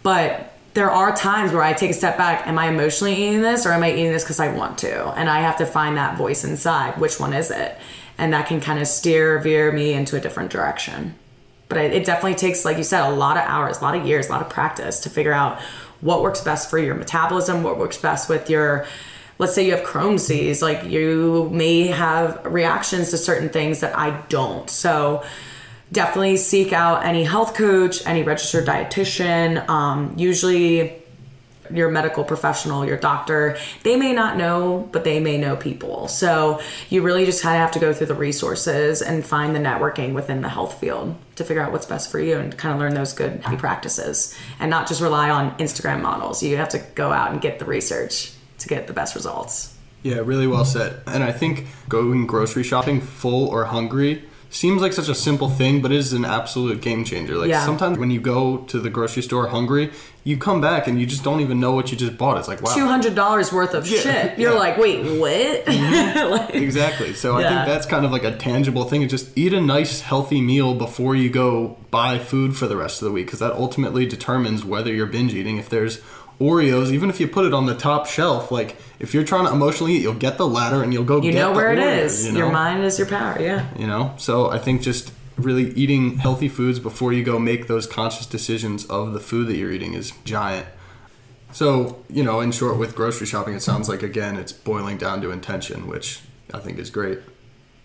[0.02, 2.46] But there are times where I take a step back.
[2.46, 5.08] Am I emotionally eating this or am I eating this because I want to?
[5.18, 7.00] And I have to find that voice inside.
[7.00, 7.78] Which one is it?
[8.18, 11.16] And that can kind of steer, veer me into a different direction.
[11.70, 14.28] But it definitely takes, like you said, a lot of hours, a lot of years,
[14.28, 15.62] a lot of practice to figure out
[16.02, 18.86] what works best for your metabolism, what works best with your,
[19.40, 23.98] let's say you have Crohn's disease, like you may have reactions to certain things that
[23.98, 24.70] I don't.
[24.70, 25.24] So,
[25.96, 29.68] definitely seek out any health coach, any registered dietitian.
[29.70, 31.02] Um, usually,
[31.72, 36.08] your medical professional, your doctor, they may not know, but they may know people.
[36.08, 39.60] So you really just kind of have to go through the resources and find the
[39.60, 42.80] networking within the health field to figure out what's best for you and kind of
[42.80, 46.44] learn those good healthy practices and not just rely on Instagram models.
[46.44, 49.76] You have to go out and get the research to get the best results.
[50.04, 51.02] Yeah, really well said.
[51.08, 54.24] And I think going grocery shopping full or hungry
[54.56, 57.36] seems like such a simple thing, but it is an absolute game changer.
[57.36, 57.66] Like Yeah.
[57.66, 59.92] sometimes when you go to the grocery store hungry,
[60.24, 62.38] you come back and you just don't even know what you just bought.
[62.38, 62.74] It's like wow.
[62.74, 64.40] Two hundred dollars worth of Yeah, shit.
[64.40, 64.58] You're yeah.
[64.60, 65.66] like, wait, what?
[65.66, 66.30] Mm-hmm.
[66.32, 67.14] Like- Exactly.
[67.14, 69.02] So I think that's kind of like a tangible thing.
[69.02, 73.02] Is just eat a nice, healthy meal before you go buy food for the rest
[73.02, 75.58] of the week, because that ultimately determines whether you're binge eating.
[75.58, 76.00] If there's
[76.40, 79.52] Oreos, even if you put it on the top shelf, like if you're trying to
[79.54, 81.22] emotionally eat, you'll get the ladder and you'll go.
[81.22, 82.26] you get know the where it Oreos, is.
[82.26, 82.40] you know?
[82.40, 82.52] Where it is.
[82.52, 83.42] Your mind is your power.
[83.42, 83.68] Yeah.
[83.78, 84.14] You know.
[84.18, 88.86] So I think just really eating healthy foods before you go make those conscious decisions
[88.86, 90.68] of the food that you're eating is giant.
[91.52, 95.22] So, you know, in short, with grocery shopping, it sounds like, again, it's boiling down
[95.22, 96.22] to intention, which
[96.54, 97.20] I think is great.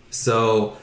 [0.09, 0.75] So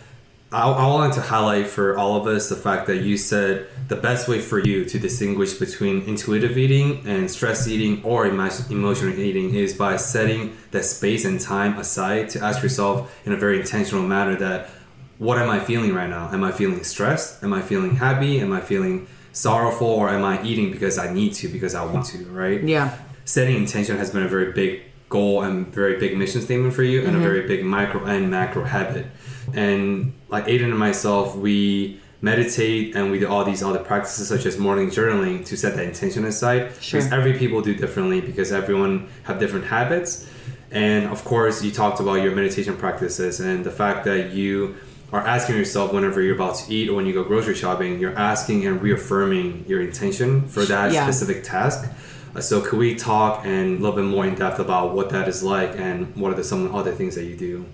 [0.50, 3.96] I, I wanted to highlight for all of us the fact that you said the
[3.96, 9.18] best way for you to distinguish between intuitive eating and stress eating or emo- emotional
[9.18, 13.60] eating is by setting that space and time aside to ask yourself in a very
[13.60, 14.70] intentional manner that
[15.18, 16.30] what am I feeling right now?
[16.32, 17.42] Am I feeling stressed?
[17.42, 18.40] Am I feeling happy?
[18.40, 19.88] Am I feeling sorrowful?
[19.88, 22.62] Or am I eating because I need to, because I want to, right?
[22.62, 22.96] Yeah.
[23.24, 27.00] setting intention has been a very big goal and very big mission statement for you,
[27.00, 27.20] and Mm-hmm.
[27.20, 29.06] a very big micro and macro habit.
[29.54, 34.44] And like Aiden and myself, we meditate and we do all these other practices such
[34.44, 36.72] as morning journaling to set that intention aside.
[36.80, 37.00] Sure.
[37.00, 40.28] Because every people do differently because everyone have different habits.
[40.70, 44.76] And of course, you talked about your meditation practices and the fact that you
[45.12, 48.18] are asking yourself whenever you're about to eat or when you go grocery shopping, you're
[48.18, 51.04] asking and reaffirming your intention for that Yeah.
[51.04, 51.88] specific task.
[52.34, 55.28] Uh, So, could we talk and a little bit more in depth about what that
[55.28, 57.64] is like and what are the, some other things that you do?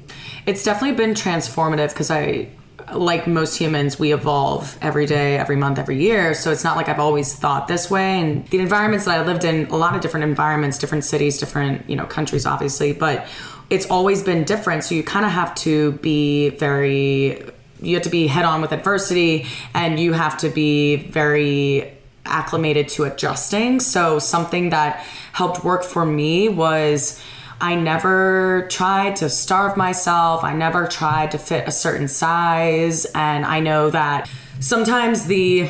[0.47, 2.49] It's definitely been transformative because I,
[2.93, 6.35] like most humans, we evolve every day, every month, every year.
[6.35, 8.21] So it's not like I've always thought this way.
[8.21, 11.88] And the environments that I lived in, a lot of different environments, different cities, different,
[11.88, 13.27] you know, countries, obviously, but
[13.71, 14.85] it's always been different.
[14.85, 17.43] So you kind of have to be very,
[17.81, 21.94] you have to be head on with adversity and you have to be very
[22.27, 23.81] acclimated to adjusting.
[23.81, 24.97] So something that
[25.33, 27.23] helped work for me was
[27.61, 30.45] I never tried to starve myself.
[30.45, 33.07] I never tried to fit a certain size.
[33.15, 34.29] And I know that
[34.61, 35.69] sometimes the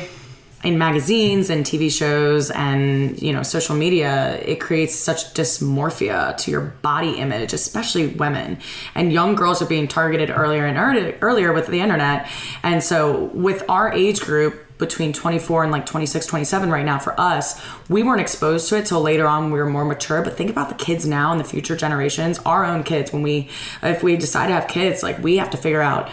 [0.65, 6.49] in magazines and TV shows and you know social media it creates such dysmorphia to
[6.49, 8.57] your body image especially women
[8.95, 12.27] and young girls are being targeted earlier and earlier, with the internet
[12.63, 17.19] and so with our age group between 24 and like 26 27 right now for
[17.19, 20.49] us we weren't exposed to it till later on we were more mature but think
[20.49, 23.49] about the kids now and the future generations our own kids when we
[23.81, 26.09] if we decide to have kids like we have to figure out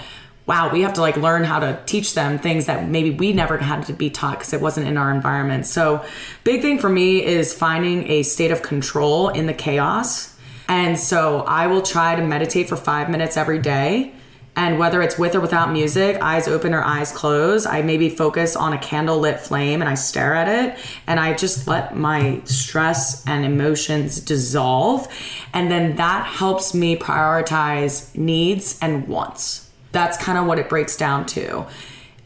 [0.47, 3.59] wow, we have to like learn how to teach them things that maybe we never
[3.59, 5.67] had to be taught because it wasn't in our environment.
[5.67, 6.05] So,
[6.45, 10.37] big thing for me is finding a state of control in the chaos.
[10.69, 14.13] And so, I will try to meditate for five minutes every day.
[14.55, 18.55] And whether it's with or without music, eyes open or eyes closed, I maybe focus
[18.55, 22.43] on a candle lit flame and I stare at it and I just let my
[22.45, 25.09] stress and emotions dissolve.
[25.55, 30.97] And then that helps me prioritize needs and wants that's kind of what it breaks
[30.97, 31.67] down to.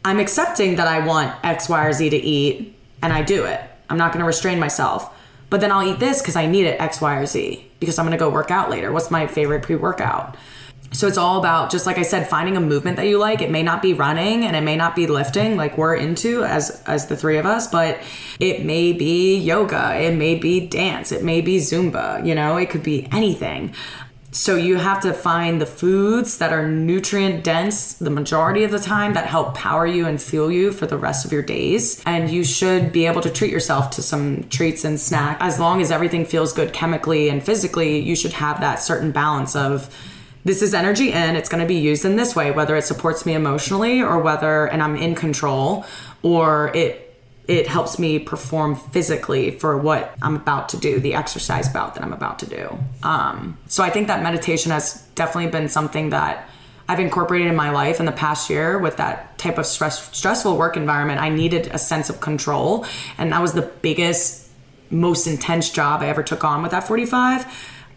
[0.03, 3.61] I'm accepting that I want X, Y, or Z to eat, and I do it.
[3.89, 5.13] I'm not going to restrain myself.
[5.49, 8.05] But then I'll eat this because I need it X, Y, or Z because I'm
[8.05, 8.91] going to go work out later.
[8.91, 10.35] What's my favorite pre workout?
[10.91, 13.41] So it's all about, just like I said, finding a movement that you like.
[13.41, 16.81] It may not be running and it may not be lifting like we're into as
[16.87, 17.99] as the three of us, but
[18.39, 22.69] it may be yoga, it may be dance, it may be Zumba, you know, it
[22.69, 23.73] could be anything.
[24.31, 28.79] So you have to find the foods that are nutrient dense the majority of the
[28.79, 32.03] time that help power you and fuel you for the rest of your days.
[32.05, 35.37] And you should be able to treat yourself to some treats and snack.
[35.39, 39.55] As long as everything feels good chemically and physically, you should have that certain balance
[39.55, 39.89] of
[40.47, 43.25] this is energy in, it's going to be used in this way, whether it supports
[43.25, 45.85] me emotionally or whether and I'm in control
[46.23, 47.03] or it
[47.47, 52.03] it helps me perform physically for what I'm about to do, the exercise bout that
[52.03, 52.77] I'm about to do.
[53.03, 56.49] Um, so I think that meditation has definitely been something that
[56.89, 60.57] I've incorporated in my life in the past year with that type of stress, stressful
[60.57, 61.21] work environment.
[61.21, 62.85] I needed a sense of control,
[63.17, 64.49] and that was the biggest,
[64.89, 67.45] most intense job I ever took on with that 45.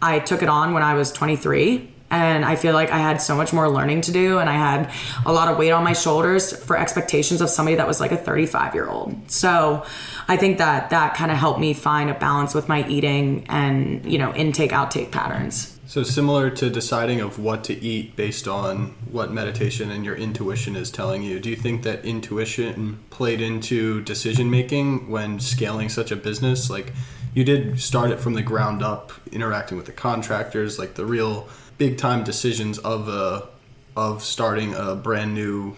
[0.01, 3.35] I took it on when I was 23 and I feel like I had so
[3.35, 4.91] much more learning to do and I had
[5.25, 8.17] a lot of weight on my shoulders for expectations of somebody that was like a
[8.17, 9.31] 35 year old.
[9.31, 9.85] So
[10.27, 14.05] I think that that kind of helped me find a balance with my eating and,
[14.05, 15.79] you know, intake outtake patterns.
[15.87, 20.75] So similar to deciding of what to eat based on what meditation and your intuition
[20.75, 26.11] is telling you, do you think that intuition played into decision making when scaling such
[26.11, 26.69] a business?
[26.69, 26.93] Like
[27.33, 31.47] you did start it from the ground up, interacting with the contractors, like the real
[31.81, 33.49] big time decisions of a
[33.95, 35.75] of starting a brand new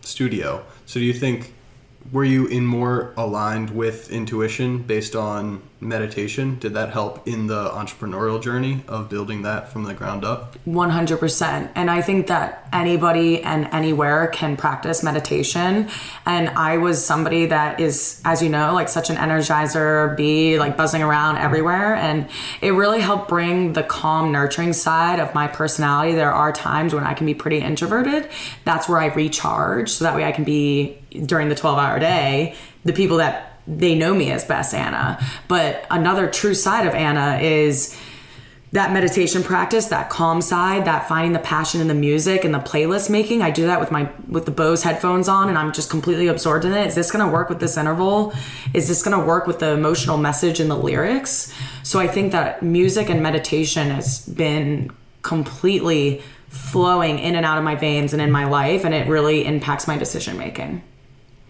[0.00, 0.64] studio.
[0.86, 1.52] So do you think
[2.10, 6.58] were you in more aligned with intuition based on meditation?
[6.58, 10.56] Did that help in the entrepreneurial journey of building that from the ground up?
[10.66, 11.70] 100%.
[11.74, 15.88] And I think that anybody and anywhere can practice meditation.
[16.24, 20.76] And I was somebody that is, as you know, like such an energizer, bee like
[20.76, 21.94] buzzing around everywhere.
[21.96, 22.28] And
[22.60, 26.14] it really helped bring the calm, nurturing side of my personality.
[26.14, 28.30] There are times when I can be pretty introverted.
[28.64, 29.90] That's where I recharge.
[29.90, 33.94] So that way I can be during the 12 hour day, the people that they
[33.94, 35.24] know me as best Anna.
[35.48, 37.96] But another true side of Anna is
[38.72, 42.58] that meditation practice, that calm side, that finding the passion in the music and the
[42.58, 43.42] playlist making.
[43.42, 46.64] I do that with my with the Bose headphones on and I'm just completely absorbed
[46.64, 46.86] in it.
[46.86, 48.32] Is this going to work with this interval?
[48.72, 51.52] Is this going to work with the emotional message in the lyrics?
[51.82, 54.90] So I think that music and meditation has been
[55.20, 59.44] completely flowing in and out of my veins and in my life and it really
[59.44, 60.82] impacts my decision making.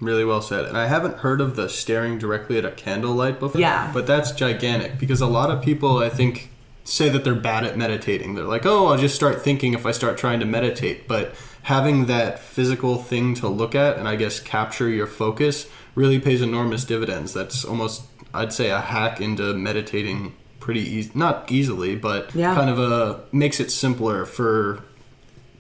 [0.03, 0.65] Really well said.
[0.65, 3.61] And I haven't heard of the staring directly at a candlelight before.
[3.61, 3.89] Yeah.
[3.95, 6.51] But that's gigantic because a lot of people, I think,
[6.83, 8.35] say that they're bad at meditating.
[8.35, 11.07] They're like, oh, I'll just start thinking if I start trying to meditate.
[11.07, 16.19] But having that physical thing to look at and I guess capture your focus really
[16.19, 17.33] pays enormous dividends.
[17.33, 18.03] That's almost,
[18.35, 22.57] I'd say, a hack into meditating pretty easy, not easily, but Yeah.
[22.57, 24.81] kind of a makes it simpler for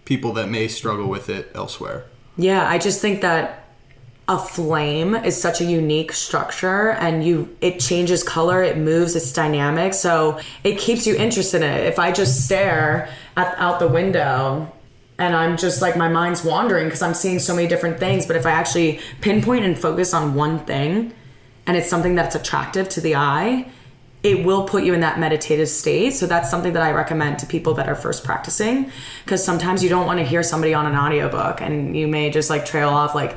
[0.05, 2.07] people that may struggle with it elsewhere.
[2.37, 3.62] Yeah, I just think that
[4.33, 9.31] a flame is such a unique structure and you it changes color, it moves, it's
[9.31, 11.87] dynamic, so it keeps you interested in it.
[11.87, 14.73] If I just stare at, out the window
[15.19, 18.35] and I'm just like my mind's wandering because I'm seeing so many different things, but
[18.35, 21.13] if I actually pinpoint and focus on one thing
[21.67, 23.71] and it's something that's attractive to the eye,
[24.23, 26.13] it will put you in that meditative state.
[26.15, 28.91] So that's something that I recommend to people that are first practicing
[29.25, 32.49] because sometimes you don't want to hear somebody on an audiobook and you may just
[32.49, 33.37] like trail off like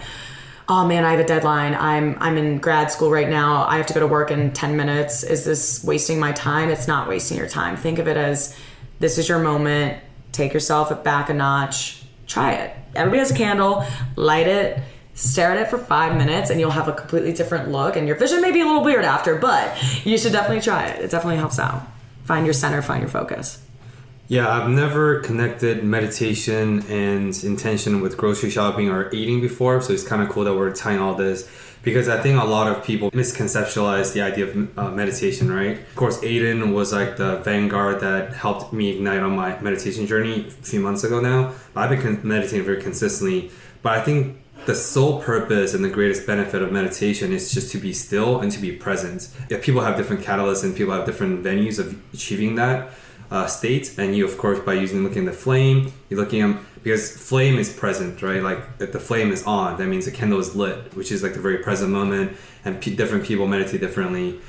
[0.68, 1.76] oh man, I have a deadline.
[1.76, 3.66] I'm I'm in grad school right now.
[3.68, 5.24] I have to go to work in 10 minutes.
[5.24, 6.70] Is this wasting my time?
[6.70, 7.76] It's not wasting your time.
[7.76, 8.58] Think of it as
[9.00, 10.02] this is your moment.
[10.32, 12.04] Take yourself back a notch.
[12.28, 12.76] Try it.
[12.96, 13.86] Everybody has a candle.
[14.16, 14.80] Light it.
[15.14, 17.96] Stare at it for five minutes, and you'll have a completely different look.
[17.96, 21.06] And your vision may be a little weird after, but you should definitely try it.
[21.06, 21.84] It definitely helps out.
[22.26, 22.82] Find your center.
[22.82, 23.65] Find your focus.
[24.28, 30.04] Yeah, I've never connected meditation and intention with grocery shopping or eating before, so it's
[30.04, 31.48] kind of cool that we're tying all this
[31.84, 35.78] because I think a lot of people misconceptualize the idea of uh, meditation, right?
[35.78, 40.48] Of course, Aiden was like the vanguard that helped me ignite on my meditation journey
[40.48, 41.54] a few months ago now.
[41.76, 43.52] I've been meditating very consistently,
[43.84, 47.78] but I think the sole purpose and the greatest benefit of meditation is just to
[47.78, 49.30] be still and to be present.
[49.52, 52.90] If people have different catalysts and people have different venues of achieving that
[53.36, 56.58] uh, state, and you, of course, by using looking at the flame, you're looking at
[56.84, 58.42] because flame is present, right?
[58.42, 61.34] Like if the flame is on, that means the candle is lit, which is like
[61.34, 64.40] the very present moment, and p- different people meditate differently.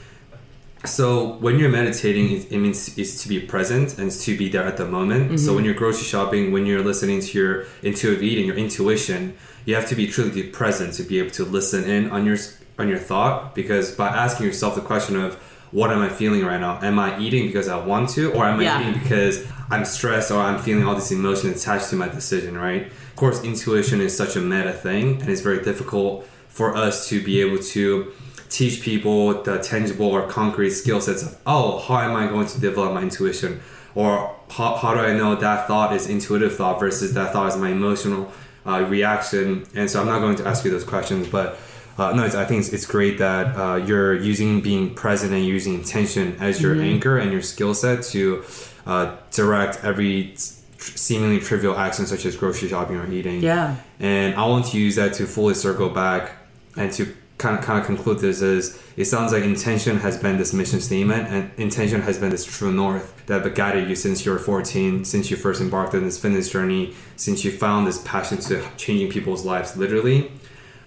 [0.84, 4.48] So when you're meditating, it, it means it's to be present and it's to be
[4.48, 5.40] there at the moment.
[5.40, 9.74] So when you're grocery shopping, when you're listening to your intuitive eating, your intuition, you
[9.74, 12.36] have to be truly present to be able to listen in on your
[12.78, 13.54] on your thought.
[13.54, 15.30] Because by asking yourself the question of
[15.72, 16.78] what am I feeling right now?
[16.82, 18.80] Am I eating because I want to, or am I Yeah.
[18.80, 22.56] eating because I'm stressed or I'm feeling all this emotion attached to my decision?
[22.56, 22.86] Right.
[22.86, 27.22] Of course, intuition is such a meta thing, and it's very difficult for us to
[27.22, 28.12] be able to
[28.48, 32.60] teach people the tangible or concrete skill sets of oh how am i going to
[32.60, 33.60] develop my intuition
[33.96, 37.56] or how, how do i know that thought is intuitive thought versus that thought is
[37.56, 38.30] my emotional
[38.64, 41.58] uh, reaction and so i'm not going to ask you those questions but
[41.98, 45.44] uh, no it's, i think it's, it's great that uh, you're using being present and
[45.44, 48.44] using intention as your anchor and your skill set to
[48.86, 53.40] uh, direct every tr- seemingly trivial action such as grocery shopping or eating.
[53.42, 53.76] Yeah.
[53.98, 56.32] and I want to use that to fully circle back
[56.76, 60.38] and to kind of kind of conclude this is it sounds like intention has been
[60.38, 64.24] this mission statement and intention has been this true north that have guided you since
[64.24, 68.00] you were 14 since you first embarked on this fitness journey since you found this
[68.04, 70.30] passion to changing people's lives literally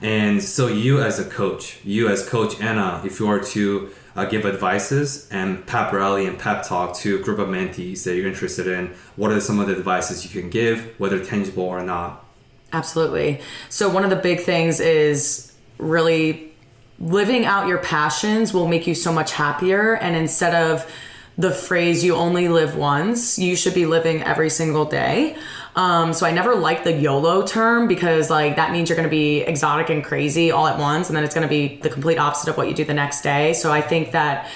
[0.02, 4.26] and so you as a coach you as coach anna if you are to uh,
[4.26, 8.28] give advices and pep rally and pep talk to a group of mentees that you're
[8.28, 12.26] interested in what are some of the advices you can give whether tangible or not
[12.72, 13.42] Absolutely.
[13.70, 16.52] So, one of the big things is really
[17.00, 19.96] living out your passions will make you so much happier.
[19.96, 20.90] And instead of
[21.38, 25.38] the phrase, you only live once, you should be living every single day.
[25.80, 29.10] Um, so, I never liked the YOLO term because, like, that means you're going to
[29.10, 31.08] be exotic and crazy all at once.
[31.08, 33.22] And then it's going to be the complete opposite of what you do the next
[33.22, 33.54] day.
[33.54, 34.50] So, I think that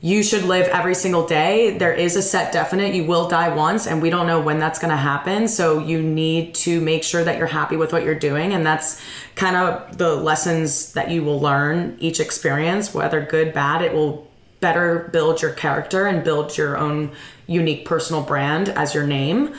[0.00, 1.76] you should live every single day.
[1.76, 2.94] There is a set definite.
[2.94, 5.48] You will die once, and we don't know when that's going to happen.
[5.48, 8.52] So you need to make sure that you're happy with what you're doing.
[8.52, 9.00] And that's
[9.34, 13.80] kind of the lessons that you will learn each experience, whether good, bad.
[13.80, 14.30] It will
[14.60, 17.10] better build your character and build your own
[17.46, 19.54] unique personal brand as your name.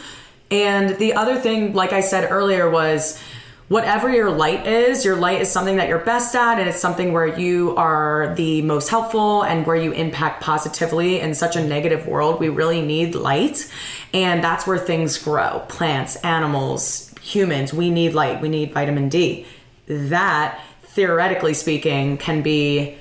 [0.51, 3.19] And the other thing, like I said earlier, was
[3.67, 7.13] whatever your light is, your light is something that you're best at, and it's something
[7.13, 12.07] where you are the most helpful and where you impact positively in such a negative
[12.07, 12.39] world.
[12.39, 13.71] We really need light,
[14.13, 17.73] and that's where things grow plants, animals, humans.
[17.73, 19.47] We need light, we need vitamin D.
[19.87, 22.97] That, theoretically speaking, can be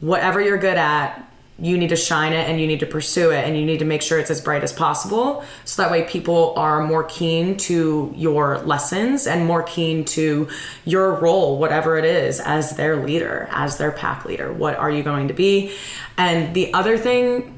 [0.00, 1.23] whatever you're good at
[1.58, 3.84] you need to shine it and you need to pursue it and you need to
[3.84, 5.44] make sure it's as bright as possible.
[5.64, 10.48] So that way people are more keen to your lessons and more keen to
[10.84, 14.52] your role whatever it is as their leader as their pack leader.
[14.52, 15.72] What are you going to be?
[16.18, 17.54] And the other thing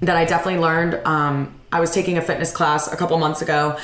[0.00, 3.78] that i definitely learned um, i was taking a fitness class a couple months ago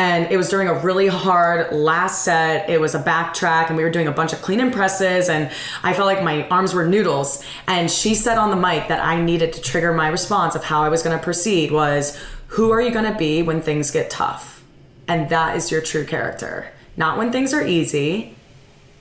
[0.00, 2.70] and it was during a really hard last set.
[2.70, 5.50] It was a backtrack, and we were doing a bunch of clean and presses, and
[5.82, 7.44] I felt like my arms were noodles.
[7.66, 10.82] And she said on the mic that I needed to trigger my response of how
[10.82, 12.18] I was going to proceed was,
[12.54, 14.62] "Who are you going to be when things get tough?"
[15.06, 18.34] And that is your true character, not when things are easy,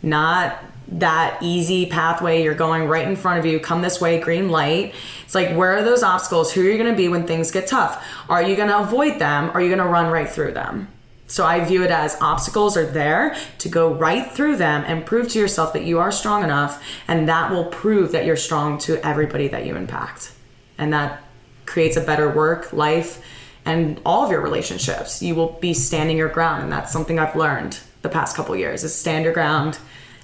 [0.03, 0.61] not
[0.93, 2.43] that easy pathway.
[2.43, 3.59] You're going right in front of you.
[3.59, 4.93] Come this way green light.
[5.23, 6.51] It's like where are those obstacles?
[6.51, 8.03] Who are you going to be when things get tough?
[8.27, 9.51] Are you going to avoid them?
[9.53, 10.87] Are you going to run right through them?
[11.27, 15.29] So i view it as obstacles are there to go right through them and prove
[15.29, 18.97] to yourself that you are strong enough and that will prove that you're strong to
[19.05, 20.31] everybody that you impact.
[20.79, 21.21] And that
[21.67, 23.23] creates a better work life
[23.63, 25.21] and all of your relationships.
[25.21, 28.83] You will be standing your ground and that's something i've learned the past couple years
[28.83, 29.77] is stand your ground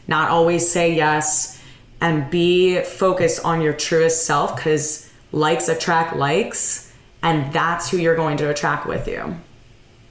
[0.07, 1.61] not always say yes,
[2.01, 6.93] and be focused on your truest self because likes attract likes,
[7.23, 9.35] and that's who you're going to attract with you.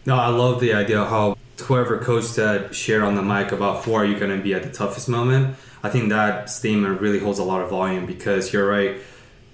[0.07, 3.95] No, I love the idea how whoever coach said shared on the mic about who
[3.95, 5.57] are you going to be at the toughest moment.
[5.83, 8.99] I think that statement really holds a lot of volume because you're right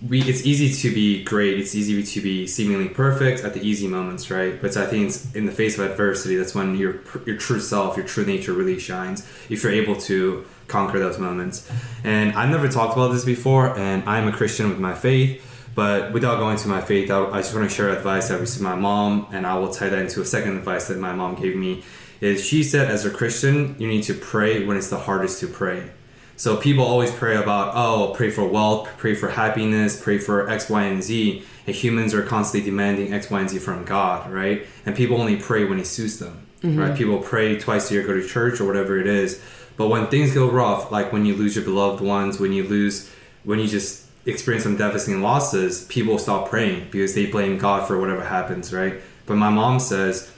[0.08, 3.86] we it's easy to be great it's easy to be seemingly perfect at the easy
[3.86, 4.60] moments right?
[4.60, 7.96] But i think it's in the face of adversity that's when your your true self
[7.96, 11.68] your true nature really shines if you're able to conquer those moments.
[12.04, 16.12] And i've never talked about this before and i'm a christian with my faith but
[16.12, 18.62] without going to my faith i, I just want to share advice that i received
[18.62, 21.56] my mom and i will tie that into a second advice that my mom gave
[21.56, 21.84] me
[22.20, 25.46] is she said as a christian you need to pray when it's the hardest to
[25.46, 25.90] pray
[26.40, 30.70] so people always pray about, oh, pray for wealth, pray for happiness, pray for X,
[30.70, 31.42] Y, and Z.
[31.66, 34.66] And humans are constantly demanding X, Y, and Z from God, right?
[34.86, 36.80] And people only pray when it suits them, mm-hmm.
[36.80, 36.96] right?
[36.96, 39.38] People pray twice a year, go to church or whatever it is.
[39.76, 43.10] But when things go rough, like when you lose your beloved ones, when you lose,
[43.44, 48.00] when you just experience some devastating losses, people stop praying because they blame God for
[48.00, 48.94] whatever happens, right?
[49.26, 50.32] But my mom says,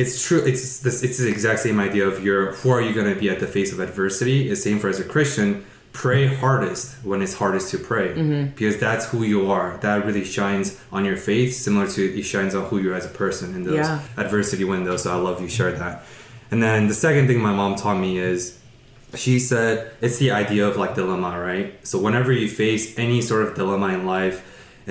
[0.00, 0.40] it's true.
[0.44, 1.02] It's this.
[1.02, 2.52] It's the exact same idea of your.
[2.52, 4.50] Who are you going to be at the face of adversity?
[4.50, 5.64] It's same for as a Christian.
[5.92, 8.50] Pray hardest when it's hardest to pray, mm-hmm.
[8.50, 9.76] because that's who you are.
[9.78, 13.06] That really shines on your faith, similar to it shines on who you are as
[13.06, 14.00] a person in those yeah.
[14.16, 15.02] adversity windows.
[15.02, 16.04] So I love you shared that.
[16.52, 18.60] And then the second thing my mom taught me is
[19.14, 21.86] she said it's the idea of like dilemma, right?
[21.86, 24.36] So whenever you face any sort of dilemma in life,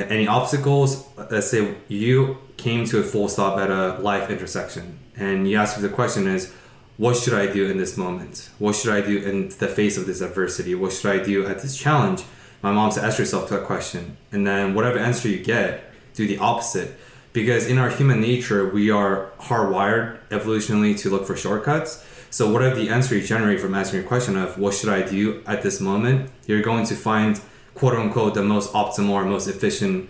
[0.08, 5.50] any obstacles, let's say you came to a full stop at a life intersection and
[5.50, 6.54] you ask the question is
[6.97, 8.50] what should i do in this moment?
[8.60, 10.76] What should i do in the face of this adversity?
[10.76, 12.24] What should i do at this challenge?
[12.62, 14.18] My mom said ask yourself that question.
[14.32, 16.97] And then whatever answer you get do the opposite.
[17.32, 22.04] Because in our human nature we are hardwired evolutionally to look for shortcuts.
[22.32, 25.41] So whatever the answer you generate from asking your question of what should i do
[25.45, 26.30] at this moment?
[26.47, 27.39] You're going to find
[27.80, 30.10] quote unquote the most optimal or most efficient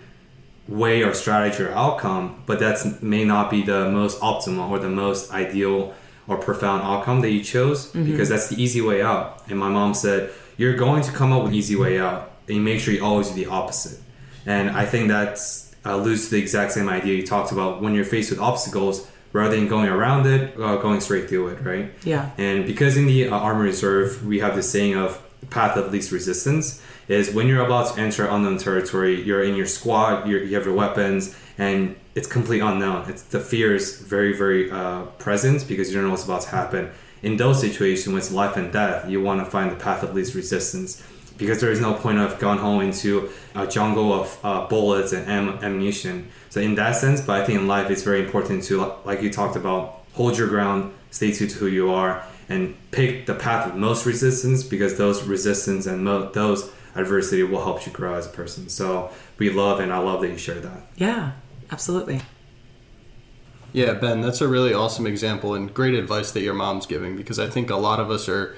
[0.66, 4.88] way or strategy or outcome, but that may not be the most optimal or the
[4.88, 5.94] most ideal
[6.26, 8.10] or profound outcome that you chose mm-hmm.
[8.10, 9.42] because that's the easy way out.
[9.48, 12.62] And my mom said, You're going to come up with easy way out, and you
[12.62, 14.00] make sure you always do the opposite.
[14.46, 17.94] And I think that's uh, alludes to the exact same idea you talked about when
[17.94, 21.92] you're faced with obstacles, rather than going around it, uh, going straight through it, right?
[22.04, 22.30] Yeah.
[22.36, 26.12] And because in the uh, Army Reserve, we have this saying of path of least
[26.12, 30.64] resistance is when you're about to enter unknown territory, you're in your squad, you have
[30.64, 33.10] your weapons, and it's complete unknown.
[33.10, 36.50] It's the fear is very, very uh, present because you don't know what's about to
[36.50, 36.90] happen.
[37.22, 40.14] In those situations, when it's life and death, you want to find the path of
[40.14, 41.02] least resistance
[41.36, 45.28] because there is no point of going home into a jungle of uh, bullets and
[45.28, 46.28] am- ammunition.
[46.48, 49.30] So in that sense, but I think in life it's very important to, like you
[49.30, 53.68] talked about, hold your ground, stay true to who you are, and pick the path
[53.68, 58.26] of most resistance because those resistance and mo- those adversity will help you grow as
[58.26, 58.68] a person.
[58.68, 60.82] So we love and I love that you shared that.
[60.96, 61.32] Yeah,
[61.70, 62.22] absolutely.
[63.72, 67.38] Yeah, Ben, that's a really awesome example and great advice that your mom's giving because
[67.38, 68.56] I think a lot of us are,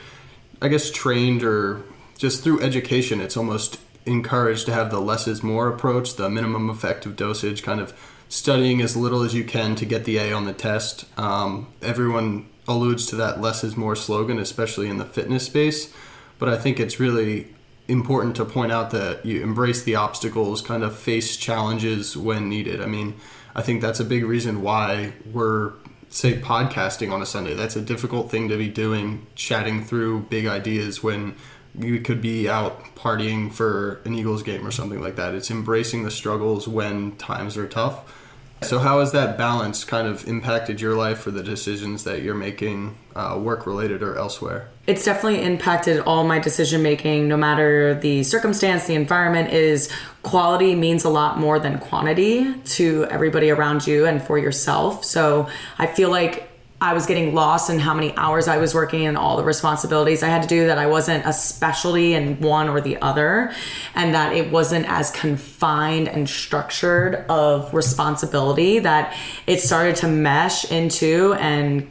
[0.63, 1.83] I guess, trained or
[2.17, 6.71] just through education, it's almost encouraged to have the less is more approach, the minimum
[6.71, 7.93] effective dosage, kind of
[8.29, 11.05] studying as little as you can to get the A on the test.
[11.19, 15.93] Um, everyone alludes to that less is more slogan, especially in the fitness space.
[16.39, 17.55] But I think it's really
[17.93, 22.81] important to point out that you embrace the obstacles, kind of face challenges when needed.
[22.81, 23.15] I mean,
[23.55, 25.75] I think that's a big reason why we're
[26.09, 27.55] say podcasting on a Sunday.
[27.55, 31.37] That's a difficult thing to be doing, chatting through big ideas when
[31.79, 35.35] you could be out partying for an Eagles game or something like that.
[35.35, 38.22] It's embracing the struggles when times are tough.
[38.65, 42.35] So, how has that balance kind of impacted your life for the decisions that you're
[42.35, 44.69] making, uh, work related or elsewhere?
[44.87, 49.91] It's definitely impacted all my decision making, no matter the circumstance, the environment is
[50.23, 55.05] quality means a lot more than quantity to everybody around you and for yourself.
[55.05, 55.49] So
[55.79, 56.52] I feel like
[56.83, 60.25] I was getting lost in how many hours I was working and all the responsibilities
[60.25, 63.55] I had to do, that I wasn't a specialty in one or the other,
[63.95, 69.17] and that it wasn't as confined and structured of responsibility that
[69.47, 71.89] it started to mesh into and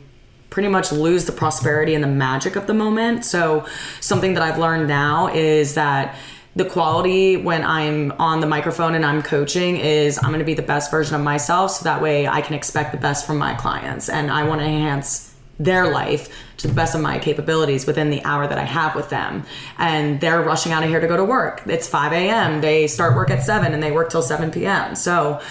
[0.49, 3.23] pretty much lose the prosperity and the magic of the moment.
[3.23, 3.65] So,
[4.01, 6.17] something that I've learned now is that
[6.55, 10.53] the quality when I'm on the microphone and I'm coaching is I'm going to be
[10.53, 13.53] the best version of myself so that way I can expect the best from my
[13.53, 18.09] clients and I want to enhance their life to the best of my capabilities within
[18.09, 19.45] the hour that I have with them.
[19.77, 21.61] And they're rushing out of here to go to work.
[21.67, 22.61] It's 5 a.m.
[22.61, 24.95] They start work at 7 and they work till 7 p.m.
[24.95, 25.41] So,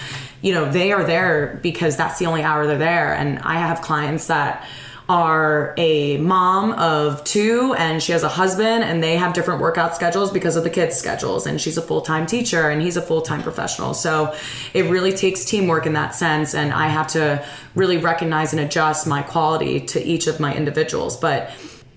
[0.41, 3.13] you know, they are there because that's the only hour they're there.
[3.13, 4.67] And I have clients that
[5.11, 9.93] are a mom of two and she has a husband and they have different workout
[9.93, 11.45] schedules because of the kids' schedules.
[11.45, 13.93] And she's a full time teacher and he's a full time professional.
[13.93, 14.33] So
[14.73, 16.55] it really takes teamwork in that sense.
[16.55, 17.45] And I have to
[17.75, 21.17] really recognize and adjust my quality to each of my individuals.
[21.17, 21.51] But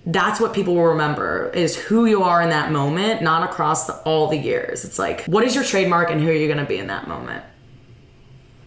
[0.05, 3.93] that's what people will remember is who you are in that moment, not across the,
[3.99, 4.83] all the years.
[4.83, 7.07] It's like, what is your trademark and who are you going to be in that
[7.07, 7.45] moment?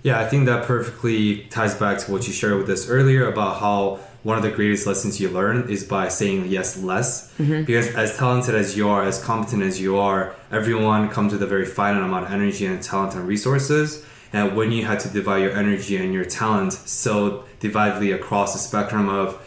[0.03, 3.61] Yeah, I think that perfectly ties back to what you shared with us earlier about
[3.61, 7.33] how one of the greatest lessons you learn is by saying yes less.
[7.39, 7.65] Mm-hmm.
[7.65, 11.47] Because as talented as you are, as competent as you are, everyone comes with a
[11.47, 14.05] very finite amount of energy and talent and resources.
[14.35, 18.59] And when you had to divide your energy and your talent so dividedly across the
[18.59, 19.43] spectrum of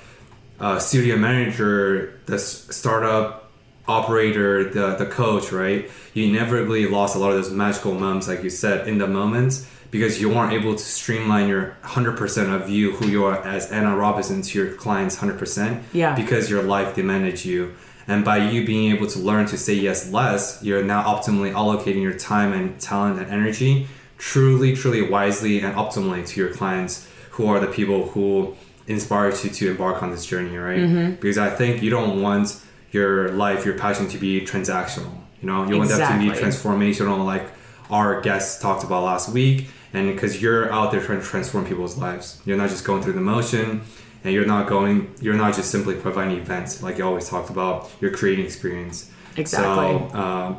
[0.60, 3.52] uh, studio manager, the startup
[3.88, 5.92] operator, the, the coach, right?
[6.16, 9.64] You inevitably lost a lot of those magical moments, like you said, in the moment
[9.92, 13.96] because you weren't able to streamline your 100% of you who you are as Anna
[13.96, 16.16] Robinson to your clients 100% yeah.
[16.16, 17.76] because your life demanded you.
[18.08, 22.02] And by you being able to learn to say yes less, you're now optimally allocating
[22.02, 23.88] your time and talent and energy
[24.18, 28.56] truly, truly wisely and optimally to your clients who are the people who
[28.88, 30.80] inspire you to embark on this journey, right?
[30.80, 31.16] Mm-hmm.
[31.16, 32.62] Because I think you don't want
[32.92, 35.14] your life, your passion to be transactional.
[35.42, 36.28] You know, you exactly.
[36.28, 37.48] want that to be transformational, like
[37.90, 41.98] our guests talked about last week and because you're out there trying to transform people's
[41.98, 42.42] lives.
[42.46, 43.82] You're not just going through the motion
[44.24, 47.90] and you're not going you're not just simply providing events like you always talked about
[48.00, 49.12] you're creating experience.
[49.38, 50.10] Exactly.
[50.12, 50.56] So uh,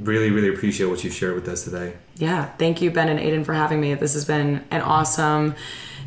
[0.00, 1.94] really really appreciate what you shared with us today.
[2.16, 3.94] Yeah thank you ben and aiden for having me.
[3.94, 5.54] This has been an awesome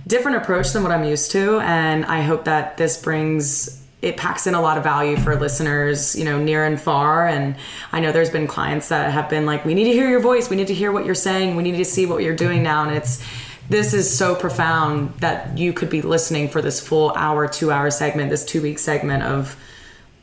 [0.07, 4.47] different approach than what i'm used to and i hope that this brings it packs
[4.47, 7.27] in a lot of value for listeners, you know, near and far.
[7.27, 7.55] And
[7.91, 10.49] I know there's been clients that have been like, we need to hear your voice.
[10.49, 11.57] We need to hear what you're saying.
[11.57, 12.83] We need to see what you're doing now.
[12.83, 13.21] And it's,
[13.67, 17.91] this is so profound that you could be listening for this full hour, two hour
[17.91, 19.57] segment, this two week segment of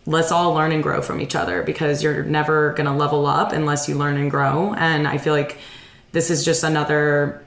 [0.06, 3.52] let's all learn and grow from each other because you're never going to level up
[3.52, 4.72] unless you learn and grow.
[4.74, 5.58] And I feel like
[6.12, 7.44] this is just another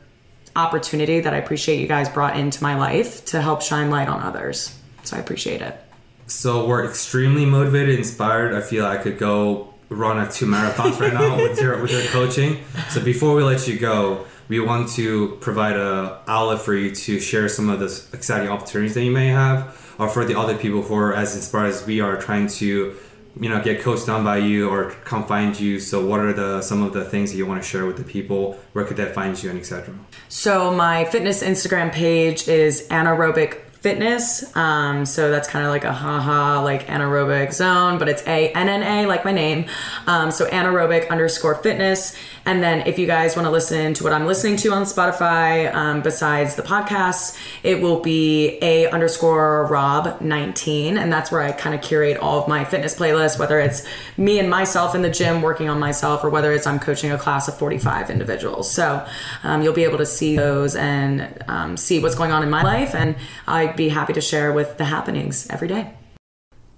[0.56, 4.22] opportunity that I appreciate you guys brought into my life to help shine light on
[4.22, 4.78] others.
[5.04, 5.89] So I appreciate it.
[6.30, 8.54] So we're extremely motivated, inspired.
[8.54, 12.04] I feel I could go run a two marathons right now with your with your
[12.04, 12.64] coaching.
[12.90, 17.20] So before we let you go, we want to provide a outlet for you to
[17.20, 20.84] share some of the exciting opportunities that you may have, or for the other people
[20.84, 22.96] who are as inspired as we are, trying to
[23.40, 26.62] you know get coached on by you or come find you so what are the
[26.64, 29.14] some of the things that you want to share with the people where could that
[29.14, 29.94] find you and etc
[30.30, 34.56] so my fitness instagram page is annarobic fitness.
[34.58, 38.68] Um, so that's kind of like a haha, like anaerobic zone, but it's A N
[38.68, 39.66] N A, like my name.
[40.06, 42.16] Um, so annarobic underscore fitness.
[42.46, 45.74] And then if you guys want to listen to what I'm listening to on Spotify,
[45.74, 50.98] um, besides the podcasts, it will be A underscore Rob 19.
[50.98, 54.40] And that's where I kind of curate all of my fitness playlists, whether it's me
[54.40, 57.48] and myself in the gym working on myself or whether it's I'm coaching a class
[57.48, 58.70] of 45 individuals.
[58.72, 59.06] So
[59.44, 62.64] um, you'll be able to see those and um, see what's going on in my
[62.64, 62.96] life.
[62.96, 63.16] And
[63.48, 65.94] I I'd be happy to share with the happenings every day.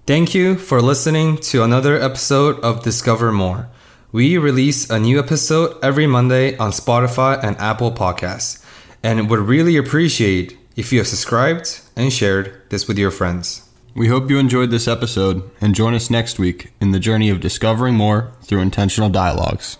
[0.05, 3.69] Thank you for listening to another episode of Discover More.
[4.11, 8.61] We release a new episode every Monday on Spotify and Apple Podcasts,
[9.01, 13.69] and would really appreciate if you have subscribed and shared this with your friends.
[13.95, 17.39] We hope you enjoyed this episode and join us next week in the journey of
[17.39, 19.77] discovering more through intentional dialogues.